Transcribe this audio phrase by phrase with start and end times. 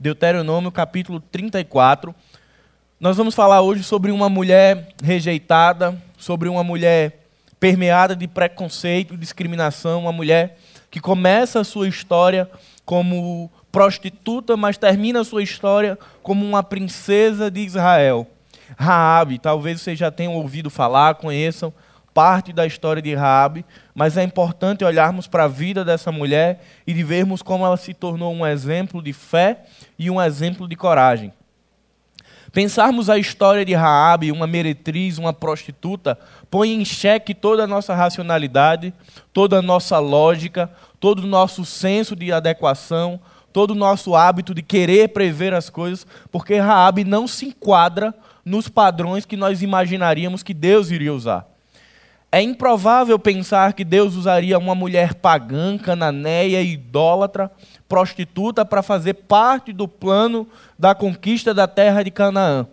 [0.00, 2.14] Deuteronômio capítulo 34.
[2.98, 7.26] Nós vamos falar hoje sobre uma mulher rejeitada, sobre uma mulher
[7.60, 10.58] permeada de preconceito discriminação, uma mulher
[10.90, 12.50] que começa a sua história
[12.82, 18.26] como prostituta, mas termina a sua história como uma princesa de Israel.
[18.78, 21.74] Raabe, talvez vocês já tenham ouvido falar, conheçam
[22.12, 23.64] parte da história de Raabe,
[23.94, 27.94] mas é importante olharmos para a vida dessa mulher e de vermos como ela se
[27.94, 29.64] tornou um exemplo de fé
[29.98, 31.32] e um exemplo de coragem.
[32.52, 36.18] Pensarmos a história de Raabe, uma meretriz, uma prostituta,
[36.50, 38.92] põe em xeque toda a nossa racionalidade,
[39.32, 43.20] toda a nossa lógica, todo o nosso senso de adequação,
[43.52, 48.12] todo o nosso hábito de querer prever as coisas, porque Raabe não se enquadra
[48.44, 51.49] nos padrões que nós imaginaríamos que Deus iria usar.
[52.32, 57.50] É improvável pensar que Deus usaria uma mulher pagã, cananeia, idólatra,
[57.88, 60.46] prostituta para fazer parte do plano
[60.78, 62.68] da conquista da terra de Canaã.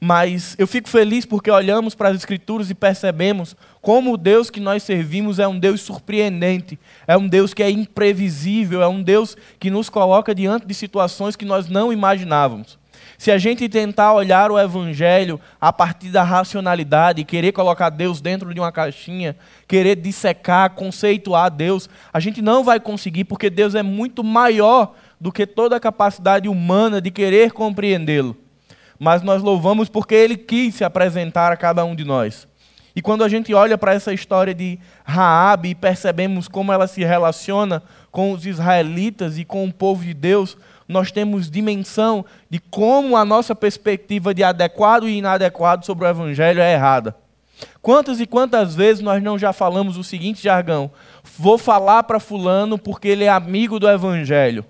[0.00, 4.60] Mas eu fico feliz porque olhamos para as Escrituras e percebemos como o Deus que
[4.60, 9.36] nós servimos é um Deus surpreendente, é um Deus que é imprevisível, é um Deus
[9.60, 12.77] que nos coloca diante de situações que nós não imaginávamos.
[13.18, 18.54] Se a gente tentar olhar o Evangelho a partir da racionalidade, querer colocar Deus dentro
[18.54, 19.34] de uma caixinha,
[19.66, 25.32] querer dissecar, conceituar Deus, a gente não vai conseguir, porque Deus é muito maior do
[25.32, 28.36] que toda a capacidade humana de querer compreendê-lo.
[29.00, 32.46] Mas nós louvamos porque Ele quis se apresentar a cada um de nós.
[32.94, 37.02] E quando a gente olha para essa história de Raabe e percebemos como ela se
[37.02, 40.56] relaciona com os israelitas e com o povo de Deus,
[40.88, 46.60] nós temos dimensão de como a nossa perspectiva de adequado e inadequado sobre o Evangelho
[46.60, 47.14] é errada.
[47.82, 50.90] Quantas e quantas vezes nós não já falamos o seguinte jargão:
[51.36, 54.64] vou falar para Fulano porque ele é amigo do Evangelho.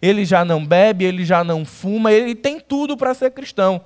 [0.00, 3.80] Ele já não bebe, ele já não fuma, ele tem tudo para ser cristão.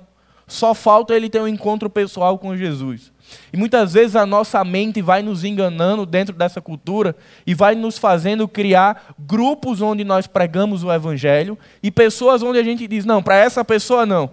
[0.47, 3.11] Só falta ele ter um encontro pessoal com Jesus.
[3.51, 7.97] E muitas vezes a nossa mente vai nos enganando dentro dessa cultura e vai nos
[7.97, 13.21] fazendo criar grupos onde nós pregamos o evangelho e pessoas onde a gente diz: não,
[13.21, 14.31] para essa pessoa não.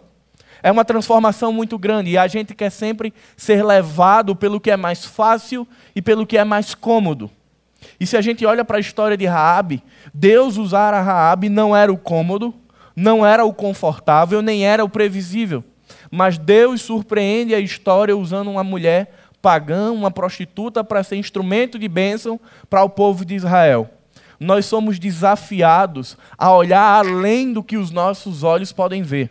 [0.62, 4.76] É uma transformação muito grande e a gente quer sempre ser levado pelo que é
[4.76, 7.30] mais fácil e pelo que é mais cômodo.
[8.00, 9.82] E se a gente olha para a história de Raabe,
[10.12, 12.54] Deus usar a Raabe não era o cômodo,
[12.94, 15.62] não era o confortável, nem era o previsível.
[16.16, 19.12] Mas Deus surpreende a história usando uma mulher
[19.42, 22.40] pagã, uma prostituta, para ser instrumento de bênção
[22.70, 23.90] para o povo de Israel.
[24.40, 29.30] Nós somos desafiados a olhar além do que os nossos olhos podem ver.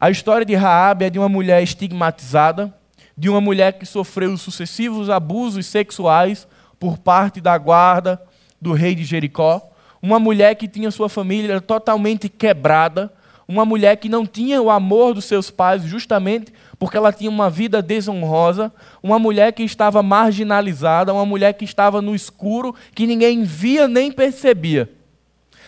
[0.00, 2.74] A história de Raabe é de uma mulher estigmatizada,
[3.14, 6.48] de uma mulher que sofreu sucessivos abusos sexuais
[6.80, 8.18] por parte da guarda
[8.58, 9.60] do rei de Jericó,
[10.00, 13.12] uma mulher que tinha sua família totalmente quebrada,
[13.46, 17.50] uma mulher que não tinha o amor dos seus pais, justamente porque ela tinha uma
[17.50, 18.72] vida desonrosa,
[19.02, 24.10] uma mulher que estava marginalizada, uma mulher que estava no escuro, que ninguém via nem
[24.10, 24.90] percebia.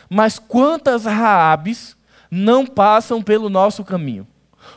[0.09, 1.97] Mas quantas Raabes
[2.31, 4.27] não passam pelo nosso caminho?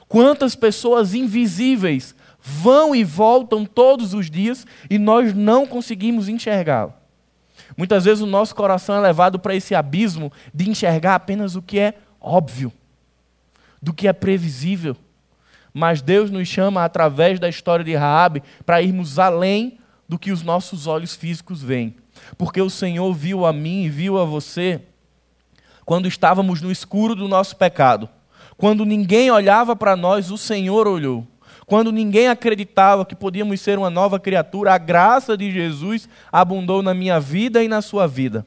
[0.07, 6.93] Quantas pessoas invisíveis vão e voltam todos os dias e nós não conseguimos enxergá-la?
[7.77, 11.79] Muitas vezes o nosso coração é levado para esse abismo de enxergar apenas o que
[11.79, 12.73] é óbvio
[13.81, 14.95] do que é previsível.
[15.73, 20.41] Mas Deus nos chama através da história de Raabe para irmos além do que os
[20.41, 21.95] nossos olhos físicos veem.
[22.37, 24.81] Porque o Senhor viu a mim e viu a você
[25.85, 28.09] quando estávamos no escuro do nosso pecado.
[28.57, 31.25] Quando ninguém olhava para nós, o Senhor olhou.
[31.65, 36.93] Quando ninguém acreditava que podíamos ser uma nova criatura, a graça de Jesus abundou na
[36.93, 38.45] minha vida e na sua vida.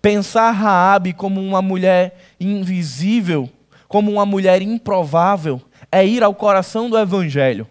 [0.00, 3.48] Pensar Raabe como uma mulher invisível
[3.88, 5.60] como uma mulher improvável
[5.90, 7.66] é ir ao coração do evangelho.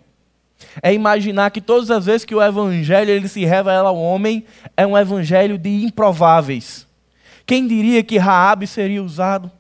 [0.82, 4.44] É imaginar que todas as vezes que o evangelho ele se revela ao homem,
[4.76, 6.88] é um evangelho de improváveis.
[7.46, 9.52] Quem diria que Raabe seria usado?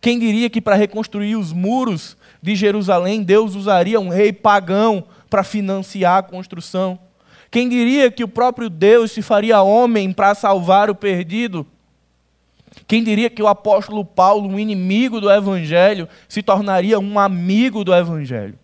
[0.00, 5.44] Quem diria que para reconstruir os muros de Jerusalém, Deus usaria um rei pagão para
[5.44, 6.98] financiar a construção?
[7.50, 11.66] Quem diria que o próprio Deus se faria homem para salvar o perdido?
[12.86, 17.94] Quem diria que o apóstolo Paulo, um inimigo do evangelho, se tornaria um amigo do
[17.94, 18.58] evangelho?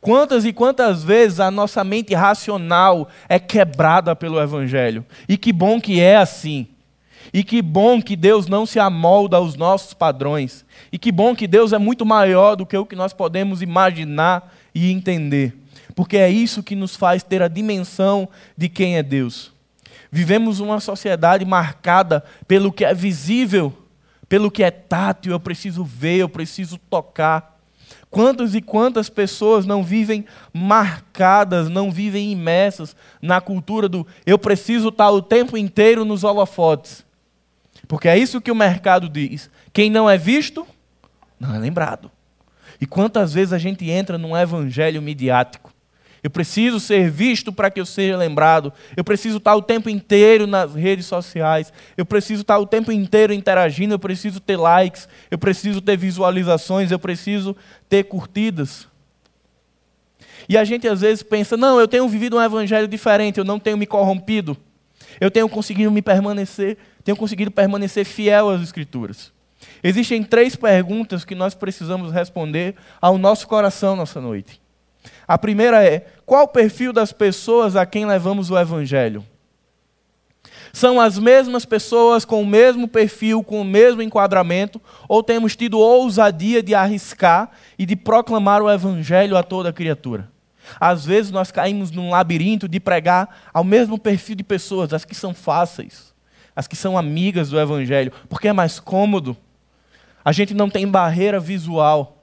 [0.00, 5.04] Quantas e quantas vezes a nossa mente racional é quebrada pelo evangelho?
[5.28, 6.68] E que bom que é assim.
[7.32, 10.64] E que bom que Deus não se amolda aos nossos padrões.
[10.92, 14.54] E que bom que Deus é muito maior do que o que nós podemos imaginar
[14.74, 15.54] e entender.
[15.94, 19.55] Porque é isso que nos faz ter a dimensão de quem é Deus.
[20.16, 23.70] Vivemos uma sociedade marcada pelo que é visível,
[24.26, 27.60] pelo que é tátil, eu preciso ver, eu preciso tocar.
[28.08, 30.24] Quantas e quantas pessoas não vivem
[30.54, 37.04] marcadas, não vivem imersas na cultura do eu preciso estar o tempo inteiro nos holofotes?
[37.86, 39.50] Porque é isso que o mercado diz.
[39.70, 40.66] Quem não é visto,
[41.38, 42.10] não é lembrado.
[42.80, 45.75] E quantas vezes a gente entra num evangelho midiático?
[46.26, 48.72] Eu preciso ser visto para que eu seja lembrado.
[48.96, 51.72] Eu preciso estar o tempo inteiro nas redes sociais.
[51.96, 53.94] Eu preciso estar o tempo inteiro interagindo.
[53.94, 55.08] Eu preciso ter likes.
[55.30, 56.90] Eu preciso ter visualizações.
[56.90, 57.54] Eu preciso
[57.88, 58.88] ter curtidas.
[60.48, 63.38] E a gente às vezes pensa: não, eu tenho vivido um evangelho diferente.
[63.38, 64.56] Eu não tenho me corrompido.
[65.20, 69.32] Eu tenho conseguido me permanecer, tenho conseguido permanecer fiel às Escrituras.
[69.80, 74.60] Existem três perguntas que nós precisamos responder ao nosso coração nessa noite.
[75.26, 79.24] A primeira é: qual o perfil das pessoas a quem levamos o Evangelho?
[80.72, 85.78] São as mesmas pessoas com o mesmo perfil, com o mesmo enquadramento, ou temos tido
[85.78, 90.30] ousadia de arriscar e de proclamar o Evangelho a toda criatura?
[90.78, 95.14] Às vezes nós caímos num labirinto de pregar ao mesmo perfil de pessoas, as que
[95.14, 96.12] são fáceis,
[96.54, 99.36] as que são amigas do Evangelho, porque é mais cômodo.
[100.24, 102.15] A gente não tem barreira visual.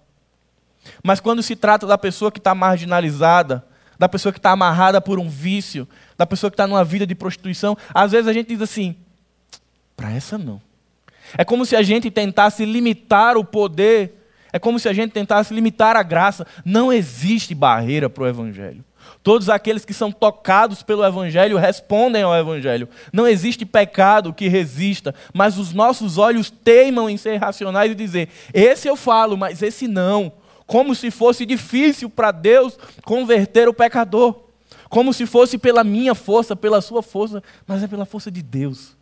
[1.03, 3.63] Mas quando se trata da pessoa que está marginalizada,
[3.97, 5.87] da pessoa que está amarrada por um vício,
[6.17, 8.95] da pessoa que está numa vida de prostituição, às vezes a gente diz assim:
[9.95, 10.61] para essa não.
[11.37, 15.53] É como se a gente tentasse limitar o poder, é como se a gente tentasse
[15.53, 16.45] limitar a graça.
[16.63, 18.83] Não existe barreira para o Evangelho.
[19.23, 22.87] Todos aqueles que são tocados pelo Evangelho respondem ao Evangelho.
[23.11, 28.29] Não existe pecado que resista, mas os nossos olhos teimam em ser racionais e dizer:
[28.53, 30.31] esse eu falo, mas esse não
[30.73, 34.45] como se fosse difícil para Deus converter o pecador,
[34.89, 38.97] como se fosse pela minha força, pela sua força, mas é pela força de Deus.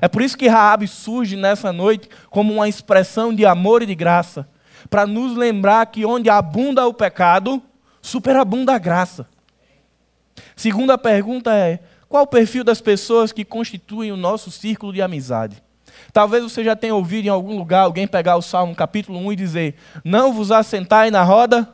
[0.00, 3.94] É por isso que Raabe surge nessa noite como uma expressão de amor e de
[3.96, 4.48] graça,
[4.88, 7.60] para nos lembrar que onde abunda o pecado,
[8.00, 9.26] superabunda a graça.
[10.54, 15.60] Segunda pergunta é: qual o perfil das pessoas que constituem o nosso círculo de amizade?
[16.12, 19.36] Talvez você já tenha ouvido em algum lugar alguém pegar o Salmo capítulo 1 e
[19.36, 19.74] dizer:
[20.04, 21.68] Não vos assentai na roda.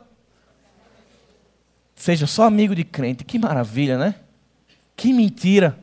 [1.95, 3.23] Seja só amigo de crente.
[3.23, 4.15] Que maravilha, né?
[4.95, 5.77] Que mentira.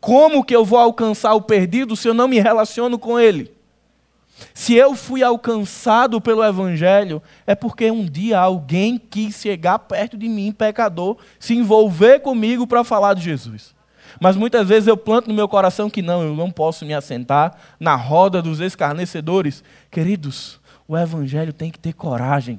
[0.00, 3.52] Como que eu vou alcançar o perdido se eu não me relaciono com ele?
[4.54, 10.28] Se eu fui alcançado pelo Evangelho, é porque um dia alguém quis chegar perto de
[10.28, 13.74] mim, pecador, se envolver comigo para falar de Jesus.
[14.18, 17.54] Mas muitas vezes eu planto no meu coração que não, eu não posso me assentar
[17.78, 19.62] na roda dos escarnecedores.
[19.90, 20.58] Queridos,
[20.88, 22.58] o evangelho tem que ter coragem.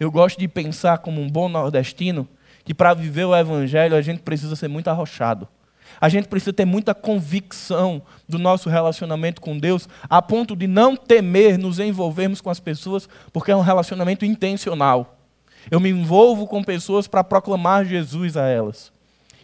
[0.00, 2.28] Eu gosto de pensar como um bom nordestino
[2.64, 5.46] que para viver o evangelho a gente precisa ser muito arrochado.
[6.00, 10.96] A gente precisa ter muita convicção do nosso relacionamento com Deus, a ponto de não
[10.96, 15.16] temer nos envolvermos com as pessoas, porque é um relacionamento intencional.
[15.70, 18.95] Eu me envolvo com pessoas para proclamar Jesus a elas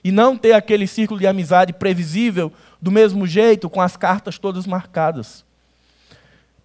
[0.04, 4.66] e não ter aquele círculo de amizade previsível do mesmo jeito, com as cartas todas
[4.66, 5.44] marcadas.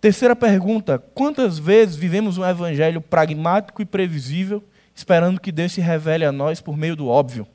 [0.02, 4.64] Terceira pergunta: quantas vezes vivemos um evangelho pragmático e previsível,
[4.96, 7.48] esperando que Deus se revele a nós por meio do óbvio?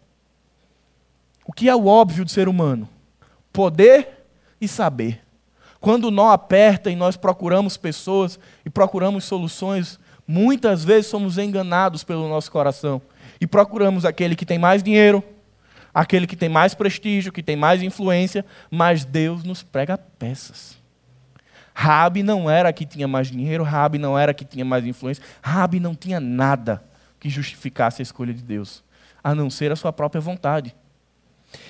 [1.44, 2.88] O que é o óbvio do ser humano?
[3.52, 4.26] Poder
[4.60, 5.20] e saber.
[5.80, 12.04] Quando o nó aperta e nós procuramos pessoas e procuramos soluções, muitas vezes somos enganados
[12.04, 13.02] pelo nosso coração
[13.40, 15.24] e procuramos aquele que tem mais dinheiro,
[15.94, 20.80] aquele que tem mais prestígio, que tem mais influência, mas Deus nos prega peças.
[21.74, 25.80] Rabi não era que tinha mais dinheiro, Rabi não era que tinha mais influência, Rabi
[25.80, 26.82] não tinha nada
[27.18, 28.82] que justificasse a escolha de Deus,
[29.22, 30.74] a não ser a sua própria vontade.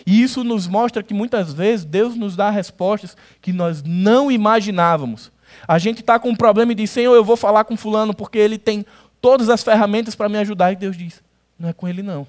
[0.06, 5.30] E isso nos mostra que muitas vezes Deus nos dá respostas que nós não imaginávamos.
[5.66, 8.38] A gente está com um problema e diz, Senhor, eu vou falar com fulano porque
[8.38, 8.86] ele tem
[9.20, 10.72] todas as ferramentas para me ajudar.
[10.72, 11.22] E Deus diz,
[11.58, 12.26] não é com ele não.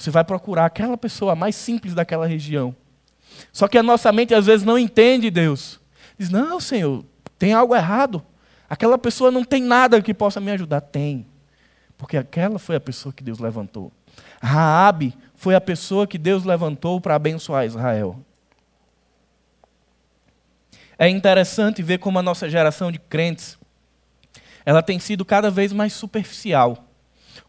[0.00, 2.74] Você vai procurar aquela pessoa mais simples daquela região.
[3.52, 5.78] Só que a nossa mente às vezes não entende Deus.
[6.18, 7.04] Diz: Não, Senhor,
[7.38, 8.24] tem algo errado.
[8.66, 10.80] Aquela pessoa não tem nada que possa me ajudar.
[10.80, 11.26] Tem.
[11.98, 13.92] Porque aquela foi a pessoa que Deus levantou.
[14.40, 18.18] Raabe foi a pessoa que Deus levantou para abençoar Israel.
[20.98, 23.58] É interessante ver como a nossa geração de crentes
[24.64, 26.89] ela tem sido cada vez mais superficial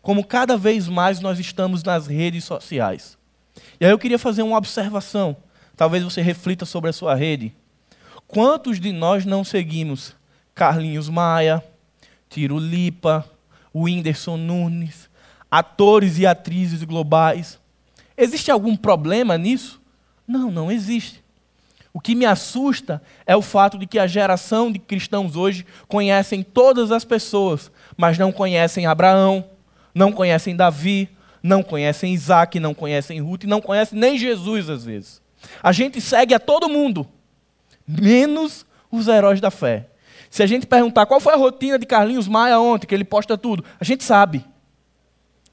[0.02, 3.18] como cada vez mais nós estamos nas redes sociais.
[3.80, 5.36] E aí eu queria fazer uma observação.
[5.76, 7.54] Talvez você reflita sobre a sua rede.
[8.28, 10.16] Quantos de nós não seguimos
[10.54, 11.64] Carlinhos Maia,
[12.30, 13.26] Tiro Lipa,
[13.74, 15.10] Whindersson Nunes,
[15.50, 17.60] atores e atrizes globais?
[18.16, 19.82] Existe algum problema nisso?
[20.28, 21.22] Não, não existe.
[21.94, 26.42] O que me assusta é o fato de que a geração de cristãos hoje conhecem
[26.42, 29.44] todas as pessoas, mas não conhecem Abraão,
[29.94, 31.10] não conhecem Davi,
[31.44, 35.22] não conhecem Isaac, não conhecem Ruth, não conhecem nem Jesus às vezes.
[35.62, 37.08] A gente segue a todo mundo,
[37.88, 39.88] menos os heróis da fé.
[40.30, 43.38] Se a gente perguntar qual foi a rotina de Carlinhos Maia ontem, que ele posta
[43.38, 44.46] tudo, a gente sabe.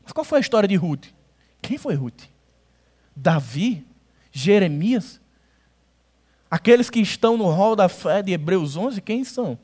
[0.04, 1.06] Mas qual foi a história de Ruth?
[1.60, 2.22] Quem foi Ruth?
[3.14, 3.84] Davi?
[4.30, 5.20] Jeremias?
[6.50, 9.58] Aqueles que estão no rol da fé de Hebreus 11, quem são?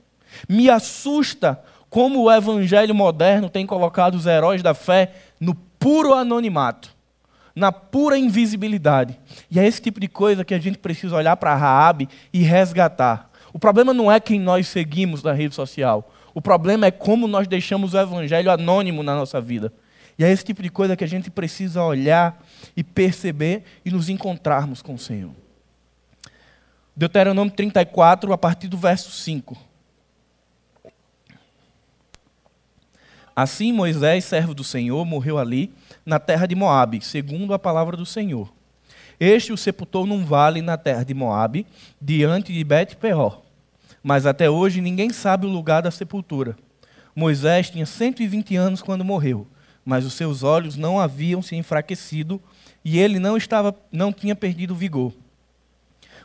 [0.49, 1.63] Me assusta
[1.95, 6.93] como o evangelho moderno tem colocado os heróis da fé no puro anonimato,
[7.55, 9.17] na pura invisibilidade.
[9.49, 13.31] E é esse tipo de coisa que a gente precisa olhar para Raabe e resgatar.
[13.53, 16.13] O problema não é quem nós seguimos na rede social.
[16.35, 19.73] O problema é como nós deixamos o evangelho anônimo na nossa vida.
[20.19, 22.45] E é esse tipo de coisa que a gente precisa olhar
[22.77, 25.31] e perceber e nos encontrarmos com o Senhor.
[26.97, 29.74] Deuteronômio 34, a partir do verso 5.
[33.37, 35.73] Assim Moisés, servo do Senhor, morreu ali,
[36.07, 38.53] na terra de Moabe, segundo a palavra do Senhor.
[39.19, 41.67] Este o sepultou num vale na terra de Moabe,
[42.01, 43.43] diante de Bet-peor.
[44.03, 46.57] Mas até hoje ninguém sabe o lugar da sepultura.
[47.15, 49.47] Moisés tinha 120 anos quando morreu,
[49.85, 52.41] mas os seus olhos não haviam se enfraquecido
[52.85, 55.13] e ele não estava não tinha perdido vigor.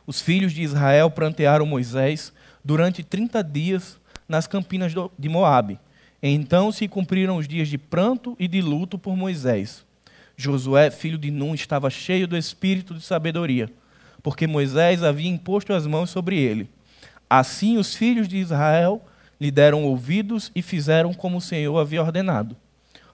[0.05, 2.33] Os filhos de Israel prantearam Moisés
[2.65, 5.79] durante 30 dias nas campinas de Moabe.
[6.21, 9.85] Então se cumpriram os dias de pranto e de luto por Moisés.
[10.35, 13.69] Josué, filho de Num, estava cheio do espírito de sabedoria,
[14.23, 16.69] porque Moisés havia imposto as mãos sobre ele.
[17.29, 19.01] Assim os filhos de Israel
[19.39, 22.55] lhe deram ouvidos e fizeram como o Senhor havia ordenado.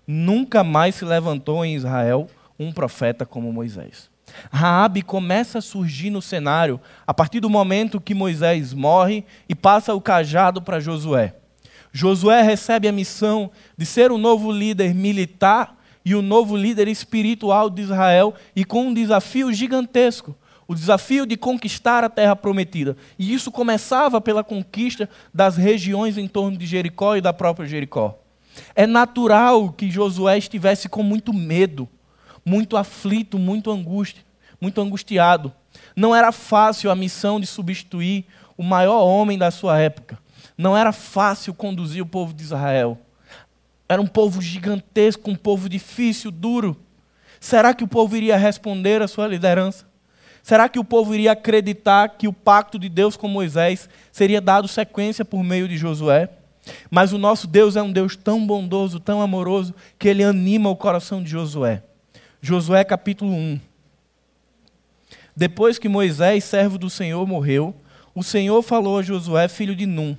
[0.07, 2.27] Nunca mais se levantou em Israel
[2.59, 4.09] um profeta como Moisés.
[4.51, 9.93] Raabe começa a surgir no cenário a partir do momento que Moisés morre e passa
[9.93, 11.35] o cajado para Josué.
[11.97, 17.69] Josué recebe a missão de ser o novo líder militar e o novo líder espiritual
[17.69, 20.35] de Israel e com um desafio gigantesco,
[20.67, 22.97] o desafio de conquistar a terra prometida.
[23.17, 28.19] E isso começava pela conquista das regiões em torno de Jericó e da própria Jericó.
[28.75, 31.87] É natural que Josué estivesse com muito medo
[32.45, 34.23] muito aflito, muito angústia,
[34.61, 35.51] muito angustiado.
[35.95, 38.25] Não era fácil a missão de substituir
[38.55, 40.19] o maior homem da sua época.
[40.57, 42.97] Não era fácil conduzir o povo de Israel.
[43.87, 46.77] Era um povo gigantesco, um povo difícil, duro.
[47.39, 49.85] Será que o povo iria responder à sua liderança?
[50.41, 54.67] Será que o povo iria acreditar que o pacto de Deus com Moisés seria dado
[54.67, 56.29] sequência por meio de Josué?
[56.89, 60.75] Mas o nosso Deus é um Deus tão bondoso, tão amoroso, que ele anima o
[60.75, 61.83] coração de Josué.
[62.41, 63.59] Josué capítulo 1.
[65.35, 67.75] Depois que Moisés, servo do Senhor, morreu,
[68.13, 70.15] o Senhor falou a Josué, filho de Num,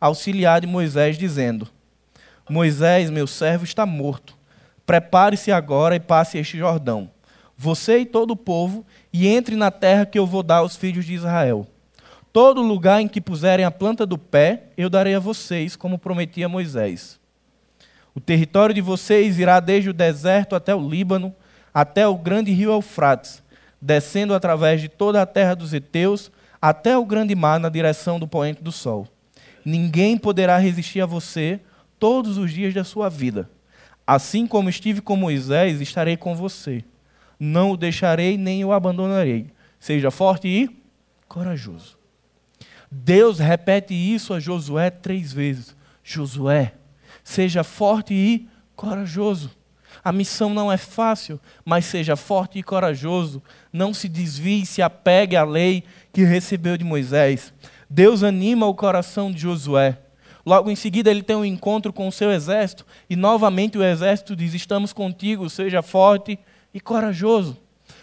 [0.00, 1.68] auxiliar de Moisés, dizendo:
[2.48, 4.36] Moisés, meu servo, está morto.
[4.86, 7.10] Prepare-se agora e passe este Jordão,
[7.56, 11.04] você e todo o povo, e entre na terra que eu vou dar aos filhos
[11.04, 11.66] de Israel.
[12.32, 16.42] Todo lugar em que puserem a planta do pé, eu darei a vocês, como prometi
[16.42, 17.20] a Moisés.
[18.14, 21.34] O território de vocês irá desde o deserto até o Líbano,
[21.72, 23.42] até o grande rio Eufrates,
[23.80, 26.30] descendo através de toda a terra dos heteus
[26.60, 29.08] até o grande mar na direção do poente do sol.
[29.64, 31.60] Ninguém poderá resistir a você
[31.98, 33.50] todos os dias da sua vida.
[34.06, 36.82] Assim como estive com Moisés, estarei com você.
[37.38, 39.46] Não o deixarei nem o abandonarei.
[39.78, 40.70] Seja forte e
[41.28, 41.98] corajoso.
[42.90, 45.76] Deus repete isso a Josué três vezes.
[46.02, 46.74] Josué,
[47.22, 49.50] seja forte e corajoso.
[50.02, 53.42] A missão não é fácil, mas seja forte e corajoso.
[53.72, 57.52] Não se desvie, se apegue à lei que recebeu de Moisés.
[57.92, 59.98] Deus anima o coração de Josué.
[60.46, 64.36] Logo em seguida, ele tem um encontro com o seu exército, e novamente o exército
[64.36, 66.38] diz: Estamos contigo, seja forte
[66.72, 67.58] e corajoso.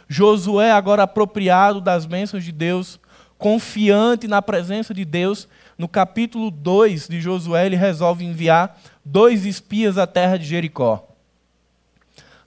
[0.10, 3.00] Josué, agora apropriado das bênçãos de Deus,
[3.38, 9.98] confiante na presença de Deus, no capítulo 2 de Josué, ele resolve enviar dois espias
[9.98, 11.08] à terra de Jericó.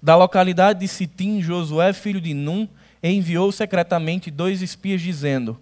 [0.02, 2.68] Da localidade de Sitim, Josué, filho de Num,
[3.02, 5.59] enviou secretamente dois espias, dizendo: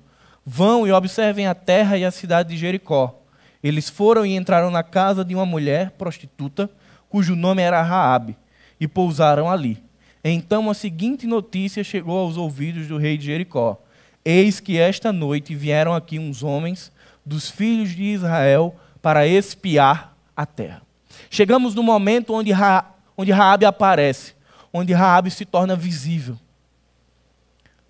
[0.50, 3.20] Vão e observem a terra e a cidade de Jericó.
[3.62, 6.70] Eles foram e entraram na casa de uma mulher prostituta,
[7.10, 8.34] cujo nome era Raabe,
[8.80, 9.76] e pousaram ali.
[10.24, 13.78] Então a seguinte notícia chegou aos ouvidos do rei de Jericó:
[14.24, 16.90] Eis que esta noite vieram aqui uns homens
[17.26, 20.80] dos filhos de Israel para espiar a terra.
[21.28, 24.32] Chegamos no momento onde Ra onde Raabe aparece,
[24.72, 26.38] onde Raabe se torna visível.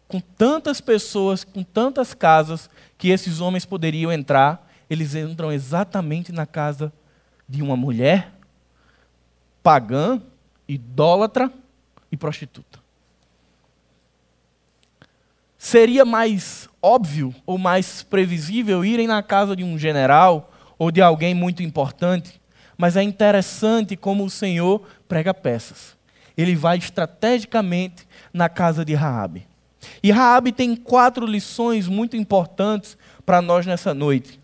[0.08, 6.46] Com tantas pessoas, com tantas casas que esses homens poderiam entrar, eles entram exatamente na
[6.46, 6.90] casa
[7.46, 8.32] de uma mulher
[9.62, 10.20] pagã,
[10.66, 11.52] idólatra
[12.10, 12.78] e prostituta.
[15.58, 21.34] Seria mais óbvio ou mais previsível irem na casa de um general ou de alguém
[21.34, 22.40] muito importante,
[22.78, 25.96] mas é interessante como o Senhor prega peças.
[26.36, 29.46] Ele vai estrategicamente na casa de Raabe.
[30.02, 34.40] E Raabe tem quatro lições muito importantes para nós nessa noite.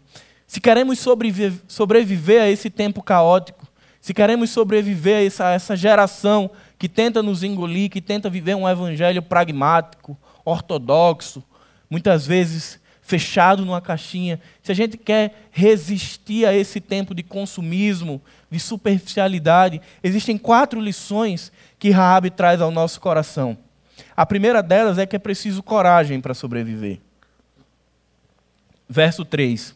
[0.47, 3.67] Se queremos sobreviver, a esse tempo caótico,
[4.00, 8.55] se queremos sobreviver a essa, a essa geração que tenta nos engolir, que tenta viver
[8.55, 11.43] um evangelho pragmático, ortodoxo,
[11.88, 18.21] muitas vezes fechado numa caixinha, se a gente quer resistir a esse tempo de consumismo,
[18.50, 23.59] de superficialidade, existem quatro lições que Raabe traz ao nosso coração.
[24.16, 27.00] A primeira delas é que é preciso coragem para sobreviver.
[28.88, 29.75] Verso 3.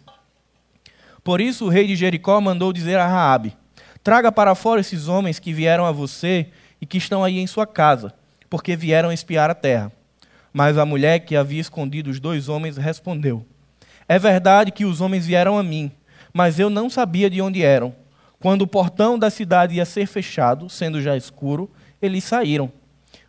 [1.24, 3.56] Por isso o rei de Jericó mandou dizer a Raabe:
[4.02, 6.48] Traga para fora esses homens que vieram a você
[6.80, 8.14] e que estão aí em sua casa,
[8.48, 9.92] porque vieram espiar a terra.
[10.52, 13.44] Mas a mulher que havia escondido os dois homens respondeu:
[14.08, 15.90] É verdade que os homens vieram a mim,
[16.32, 17.94] mas eu não sabia de onde eram.
[18.40, 21.68] Quando o portão da cidade ia ser fechado, sendo já escuro,
[22.00, 22.72] eles saíram.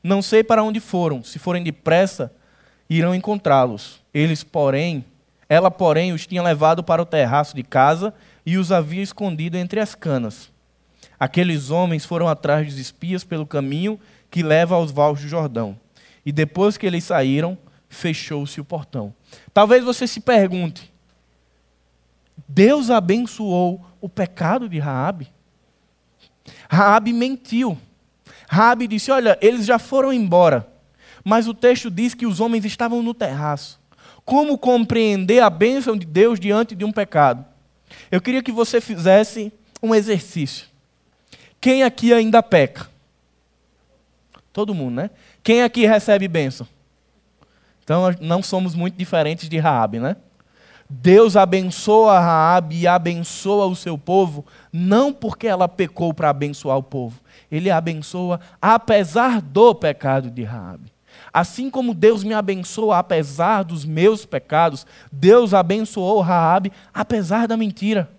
[0.03, 1.23] Não sei para onde foram.
[1.23, 2.31] Se forem depressa,
[2.89, 4.01] irão encontrá-los.
[4.13, 5.05] Eles, porém,
[5.47, 8.13] ela, porém, os tinha levado para o terraço de casa
[8.45, 10.51] e os havia escondido entre as canas.
[11.19, 13.99] Aqueles homens foram atrás dos espias pelo caminho
[14.31, 15.77] que leva aos vales do Jordão.
[16.25, 17.57] E depois que eles saíram,
[17.89, 19.13] fechou-se o portão.
[19.53, 20.91] Talvez você se pergunte:
[22.47, 25.27] Deus abençoou o pecado de Raabe?
[26.69, 27.77] Raabe mentiu.
[28.51, 30.67] Raabe disse: Olha, eles já foram embora.
[31.23, 33.79] Mas o texto diz que os homens estavam no terraço.
[34.25, 37.45] Como compreender a bênção de Deus diante de um pecado?
[38.09, 39.53] Eu queria que você fizesse
[39.83, 40.65] um exercício.
[41.61, 42.89] Quem aqui ainda peca?
[44.51, 45.11] Todo mundo, né?
[45.43, 46.67] Quem aqui recebe bênção?
[47.83, 50.15] Então não somos muito diferentes de Raabe, né?
[50.89, 54.43] Deus abençoa Raabe e abençoa o seu povo,
[54.73, 57.21] não porque ela pecou para abençoar o povo,
[57.51, 60.91] ele abençoa apesar do pecado de Raabe.
[61.33, 68.09] Assim como Deus me abençoa apesar dos meus pecados, Deus abençoou Raabe apesar da mentira.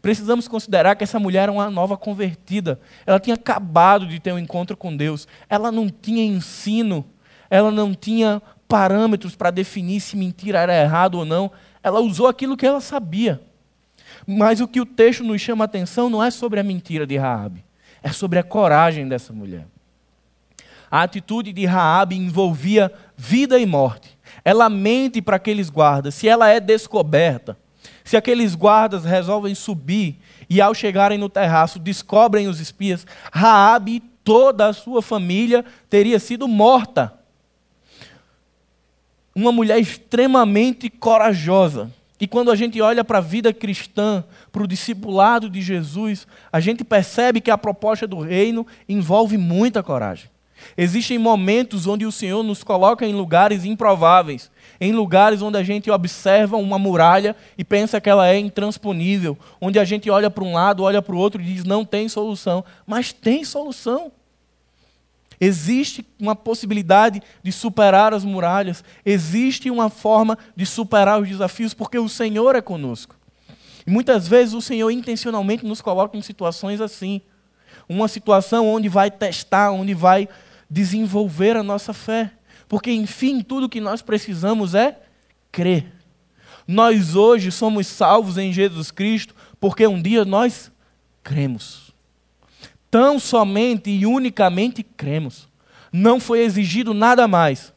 [0.00, 2.80] Precisamos considerar que essa mulher era uma nova convertida.
[3.06, 5.28] Ela tinha acabado de ter um encontro com Deus.
[5.48, 7.04] Ela não tinha ensino,
[7.50, 11.50] ela não tinha parâmetros para definir se mentira era errado ou não.
[11.82, 13.40] Ela usou aquilo que ela sabia.
[14.26, 17.16] Mas o que o texto nos chama a atenção não é sobre a mentira de
[17.16, 17.64] Raabe
[18.02, 19.66] é sobre a coragem dessa mulher.
[20.90, 24.18] A atitude de Raabe envolvia vida e morte.
[24.44, 26.14] Ela mente para aqueles guardas.
[26.14, 27.56] Se ela é descoberta,
[28.04, 30.18] se aqueles guardas resolvem subir
[30.50, 36.18] e ao chegarem no terraço descobrem os espias, Raabe e toda a sua família teria
[36.18, 37.14] sido morta.
[39.34, 41.90] Uma mulher extremamente corajosa.
[42.22, 46.60] E quando a gente olha para a vida cristã, para o discipulado de Jesus, a
[46.60, 50.30] gente percebe que a proposta do reino envolve muita coragem.
[50.78, 55.90] Existem momentos onde o Senhor nos coloca em lugares improváveis, em lugares onde a gente
[55.90, 60.52] observa uma muralha e pensa que ela é intransponível, onde a gente olha para um
[60.52, 64.12] lado, olha para o outro e diz não tem solução, mas tem solução.
[65.44, 71.98] Existe uma possibilidade de superar as muralhas, existe uma forma de superar os desafios, porque
[71.98, 73.16] o Senhor é conosco.
[73.84, 77.20] E muitas vezes o Senhor intencionalmente nos coloca em situações assim
[77.88, 80.28] uma situação onde vai testar, onde vai
[80.70, 82.30] desenvolver a nossa fé.
[82.68, 84.96] Porque, enfim, tudo que nós precisamos é
[85.50, 85.92] crer.
[86.68, 90.70] Nós hoje somos salvos em Jesus Cristo porque um dia nós
[91.20, 91.81] cremos
[92.92, 95.48] tão somente e unicamente cremos.
[95.90, 97.72] Não foi exigido nada mais.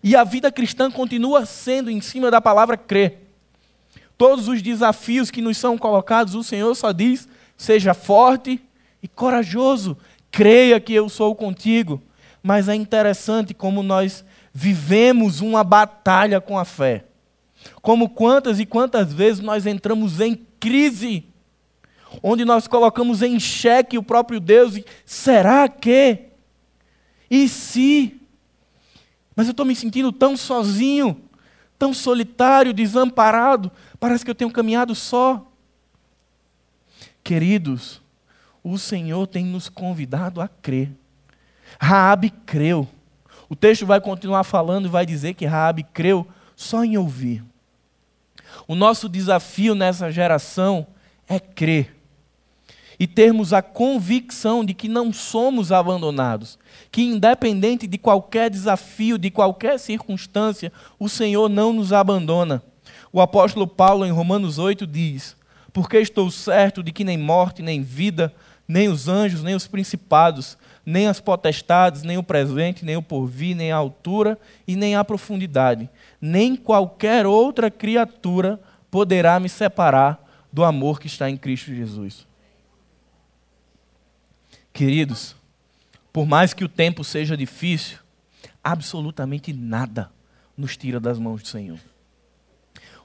[0.00, 3.18] E a vida cristã continua sendo em cima da palavra crer.
[4.16, 8.62] Todos os desafios que nos são colocados, o Senhor só diz: seja forte
[9.02, 9.98] e corajoso,
[10.30, 12.00] creia que eu sou contigo.
[12.40, 17.06] Mas é interessante como nós vivemos uma batalha com a fé.
[17.82, 21.24] Como quantas e quantas vezes nós entramos em crise
[22.22, 26.26] onde nós colocamos em xeque o próprio Deus e será que?
[27.30, 28.20] E se?
[29.36, 31.22] Mas eu estou me sentindo tão sozinho,
[31.78, 35.46] tão solitário, desamparado, parece que eu tenho caminhado só.
[37.22, 38.02] Queridos,
[38.62, 40.90] o Senhor tem nos convidado a crer.
[41.80, 42.88] Raabe creu.
[43.48, 47.44] O texto vai continuar falando e vai dizer que Raabe creu só em ouvir.
[48.66, 50.86] O nosso desafio nessa geração
[51.28, 51.99] é crer
[53.00, 56.58] e termos a convicção de que não somos abandonados,
[56.92, 62.62] que independente de qualquer desafio, de qualquer circunstância, o Senhor não nos abandona.
[63.10, 65.34] O apóstolo Paulo, em Romanos 8, diz:
[65.72, 68.34] Porque estou certo de que nem morte, nem vida,
[68.68, 73.56] nem os anjos, nem os principados, nem as potestades, nem o presente, nem o porvir,
[73.56, 75.88] nem a altura e nem a profundidade,
[76.20, 78.60] nem qualquer outra criatura
[78.90, 82.28] poderá me separar do amor que está em Cristo Jesus.
[84.80, 85.36] Queridos,
[86.10, 87.98] por mais que o tempo seja difícil,
[88.64, 90.10] absolutamente nada
[90.56, 91.78] nos tira das mãos do Senhor.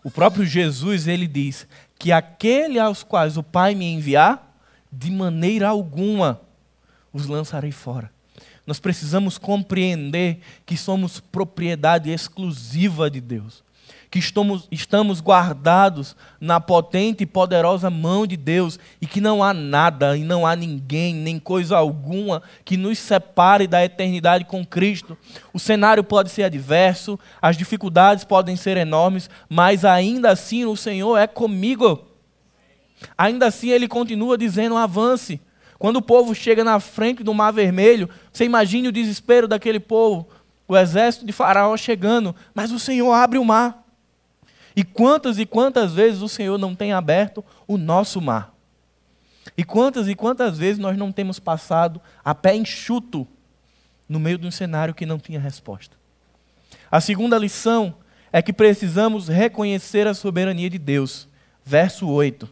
[0.01, 1.67] O próprio Jesus, ele diz
[1.99, 4.57] que aquele aos quais o Pai me enviar,
[4.89, 6.39] de maneira alguma
[7.11, 8.09] os lançarei fora.
[8.65, 13.64] Nós precisamos compreender que somos propriedade exclusiva de Deus
[14.15, 19.53] que estamos, estamos guardados na potente e poderosa mão de Deus e que não há
[19.53, 25.17] nada e não há ninguém, nem coisa alguma que nos separe da eternidade com Cristo.
[25.51, 31.17] O cenário pode ser adverso, as dificuldades podem ser enormes, mas ainda assim o Senhor
[31.17, 32.05] é comigo.
[33.17, 35.41] Ainda assim ele continua dizendo: avance.
[35.77, 40.29] Quando o povo chega na frente do Mar Vermelho, você imagine o desespero daquele povo,
[40.65, 43.84] o exército de Faraó chegando, mas o Senhor abre o mar.
[44.75, 48.53] E quantas e quantas vezes o Senhor não tem aberto o nosso mar?
[49.55, 53.25] E quantas e quantas vezes nós não temos passado a pé enxuto
[54.09, 55.95] no meio de um cenário que não tinha resposta?
[56.91, 57.95] A segunda lição
[58.33, 61.27] é que precisamos reconhecer a soberania de Deus.
[61.63, 62.49] Verso 8.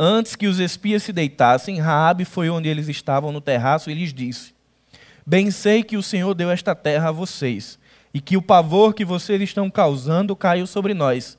[0.00, 4.14] Antes que os espias se deitassem, Raabe foi onde eles estavam no terraço e lhes
[4.14, 4.54] disse:
[5.26, 7.78] Bem sei que o Senhor deu esta terra a vocês
[8.12, 11.38] e que o pavor que vocês estão causando caiu sobre nós,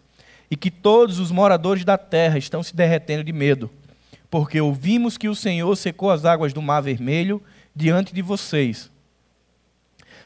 [0.49, 3.69] e que todos os moradores da terra estão se derretendo de medo,
[4.29, 7.41] porque ouvimos que o Senhor secou as águas do Mar Vermelho
[7.75, 8.91] diante de vocês.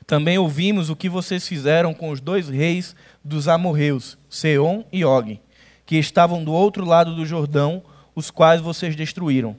[0.06, 5.40] Também ouvimos o que vocês fizeram com os dois reis dos amorreus, Seom e Og,
[5.86, 7.82] que estavam do outro lado do Jordão,
[8.14, 9.56] os quais vocês destruíram.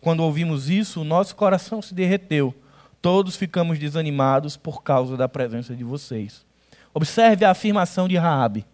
[0.00, 2.54] Quando ouvimos isso, o nosso coração se derreteu
[3.00, 6.44] todos ficamos desanimados por causa da presença de vocês.
[6.92, 8.64] Observe a afirmação de Raabe.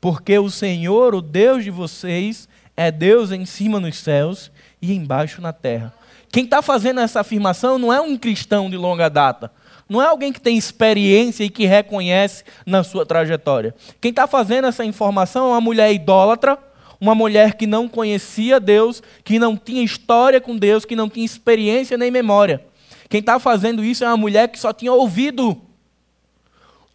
[0.00, 5.40] Porque o Senhor, o Deus de vocês, é Deus em cima nos céus e embaixo
[5.40, 5.94] na terra.
[6.30, 9.52] Quem está fazendo essa afirmação não é um cristão de longa data.
[9.88, 13.74] Não é alguém que tem experiência e que reconhece na sua trajetória.
[14.00, 16.58] Quem está fazendo essa informação é uma mulher idólatra,
[16.98, 21.26] uma mulher que não conhecia Deus, que não tinha história com Deus, que não tinha
[21.26, 22.64] experiência nem memória.
[23.12, 25.60] Quem está fazendo isso é uma mulher que só tinha ouvido.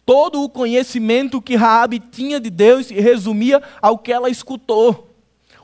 [0.04, 5.14] Todo o conhecimento que Raabe tinha de Deus se resumia ao que ela escutou.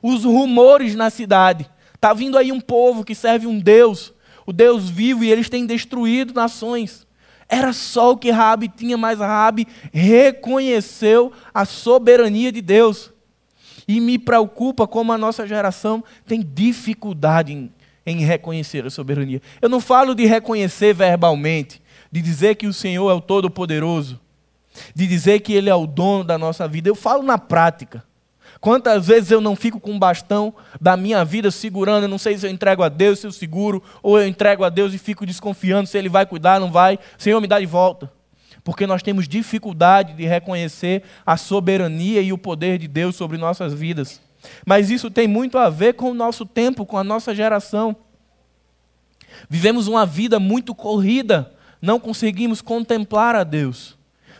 [0.00, 1.68] Os rumores na cidade.
[1.92, 4.12] Está vindo aí um povo que serve um Deus,
[4.46, 7.04] o Deus vivo, e eles têm destruído nações.
[7.48, 13.10] Era só o que Raabe tinha, mas Raabe reconheceu a soberania de Deus.
[13.88, 17.72] E me preocupa como a nossa geração tem dificuldade em
[18.06, 19.40] em reconhecer a soberania.
[19.60, 24.20] Eu não falo de reconhecer verbalmente, de dizer que o Senhor é o Todo-Poderoso,
[24.94, 26.88] de dizer que Ele é o dono da nossa vida.
[26.88, 28.04] Eu falo na prática.
[28.60, 32.38] Quantas vezes eu não fico com o bastão da minha vida segurando, eu não sei
[32.38, 35.26] se eu entrego a Deus, se eu seguro, ou eu entrego a Deus e fico
[35.26, 36.98] desconfiando se Ele vai cuidar, não vai.
[37.18, 38.10] Senhor, me dá de volta.
[38.62, 43.74] Porque nós temos dificuldade de reconhecer a soberania e o poder de Deus sobre nossas
[43.74, 44.20] vidas.
[44.64, 47.96] Mas isso tem muito a ver com o nosso tempo, com a nossa geração.
[49.48, 53.96] Vivemos uma vida muito corrida, não conseguimos contemplar a Deus.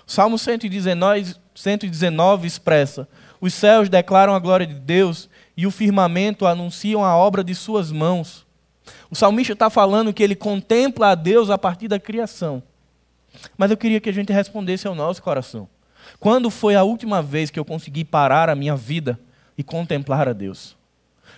[0.07, 3.09] O Salmo 119, 119 expressa:
[3.41, 7.91] Os céus declaram a glória de Deus e o firmamento anunciam a obra de suas
[7.91, 8.45] mãos.
[9.11, 12.63] O salmista está falando que ele contempla a Deus a partir da criação.
[13.57, 15.69] Mas eu queria que a gente respondesse ao nosso coração.
[16.21, 19.19] Quando foi a última vez que eu consegui parar a minha vida
[19.57, 20.77] e contemplar a Deus.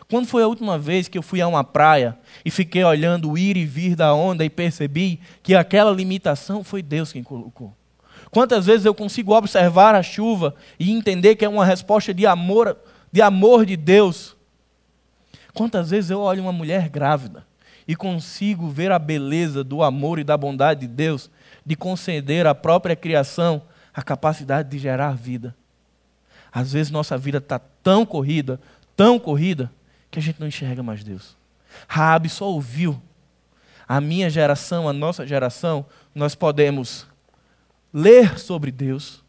[0.08, 3.38] Quando foi a última vez que eu fui a uma praia e fiquei olhando o
[3.38, 7.74] ir e vir da onda e percebi que aquela limitação foi Deus quem colocou?
[8.30, 12.76] Quantas vezes eu consigo observar a chuva e entender que é uma resposta de amor,
[13.10, 14.36] de amor de Deus?
[15.54, 17.46] Quantas vezes eu olho uma mulher grávida
[17.88, 21.30] e consigo ver a beleza do amor e da bondade de Deus
[21.64, 23.62] de conceder à própria criação
[23.94, 25.56] a capacidade de gerar vida?
[26.56, 28.58] Às vezes nossa vida está tão corrida,
[28.96, 29.70] tão corrida,
[30.10, 31.36] que a gente não enxerga mais Deus.
[31.86, 32.98] Raabe só ouviu.
[33.86, 37.06] a minha geração, a nossa geração, nós podemos
[37.92, 39.22] ler sobre Deus,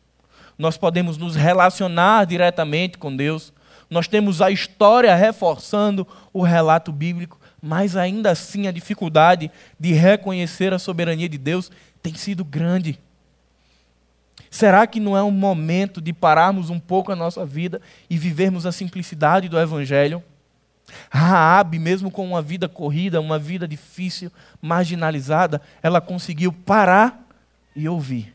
[0.57, 3.51] nós podemos nos relacionar diretamente com Deus,
[3.89, 10.73] nós temos a história reforçando o relato bíblico, mas ainda assim a dificuldade de reconhecer
[10.73, 11.69] a soberania de Deus
[12.01, 12.97] tem sido grande.
[14.57, 18.65] Será que não é um momento de pararmos um pouco a nossa vida e vivermos
[18.65, 20.23] a simplicidade do Evangelho?
[21.11, 27.23] Raabe, mesmo com uma vida corrida, uma vida difícil, marginalizada, ela conseguiu parar
[27.75, 28.33] e ouvir.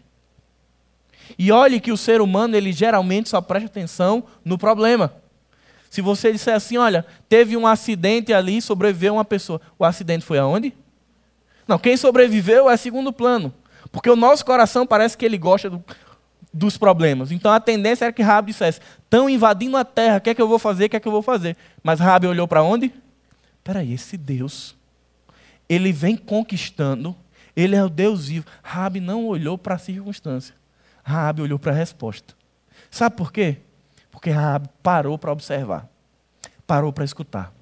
[1.37, 5.13] E olhe que o ser humano, ele geralmente só presta atenção no problema.
[5.91, 9.61] Se você disser assim, olha, teve um acidente ali, sobreviveu uma pessoa.
[9.77, 10.73] O acidente foi aonde?
[11.67, 13.53] Não, quem sobreviveu é segundo plano.
[13.93, 15.85] Porque o nosso coração parece que ele gosta do,
[16.53, 17.33] dos problemas.
[17.33, 20.43] Então a tendência era que Rabi dissesse: estão invadindo a terra, o que é que
[20.43, 21.57] eu vou fazer, o que é que eu vou fazer?
[21.83, 22.93] Mas Rabi olhou para onde?
[23.65, 24.75] Peraí, esse Deus,
[25.69, 27.17] ele vem conquistando,
[27.57, 28.47] ele é o Deus vivo.
[28.63, 30.55] Rabi não olhou para a circunstância,
[31.03, 32.35] Rabi olhou para a resposta.
[32.91, 33.59] Sabe por quê?
[34.11, 35.89] Porque Rabi parou para observar,
[36.67, 37.53] parou para escutar.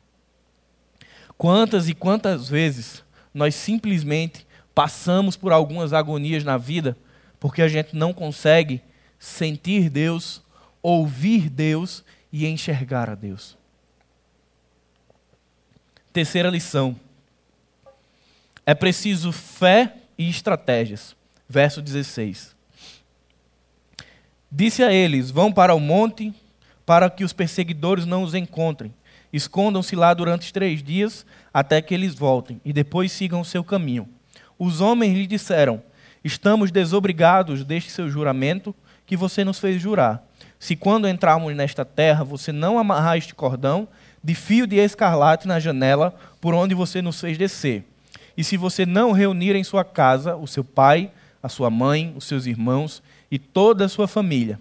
[1.38, 6.96] Quantas e quantas vezes nós simplesmente passamos por algumas agonias na vida
[7.40, 8.82] porque a gente não consegue
[9.18, 10.42] sentir Deus,
[10.82, 13.56] ouvir Deus e enxergar a Deus.
[16.12, 16.94] Terceira lição.
[18.66, 21.16] É preciso fé e estratégias.
[21.48, 22.54] Verso 16.
[24.52, 26.32] Disse a eles: Vão para o monte,
[26.84, 28.94] para que os perseguidores não os encontrem.
[29.32, 31.24] Escondam-se lá durante três dias,
[31.54, 34.08] até que eles voltem, e depois sigam o seu caminho.
[34.58, 35.82] Os homens lhe disseram:
[36.22, 38.74] Estamos desobrigados deste seu juramento
[39.06, 40.22] que você nos fez jurar.
[40.58, 43.88] Se quando entrarmos nesta terra você não amarrar este cordão
[44.22, 47.84] de fio de escarlate na janela por onde você nos fez descer,
[48.36, 51.10] e se você não reunir em sua casa o seu pai,
[51.42, 54.60] a sua mãe, os seus irmãos e toda a sua família,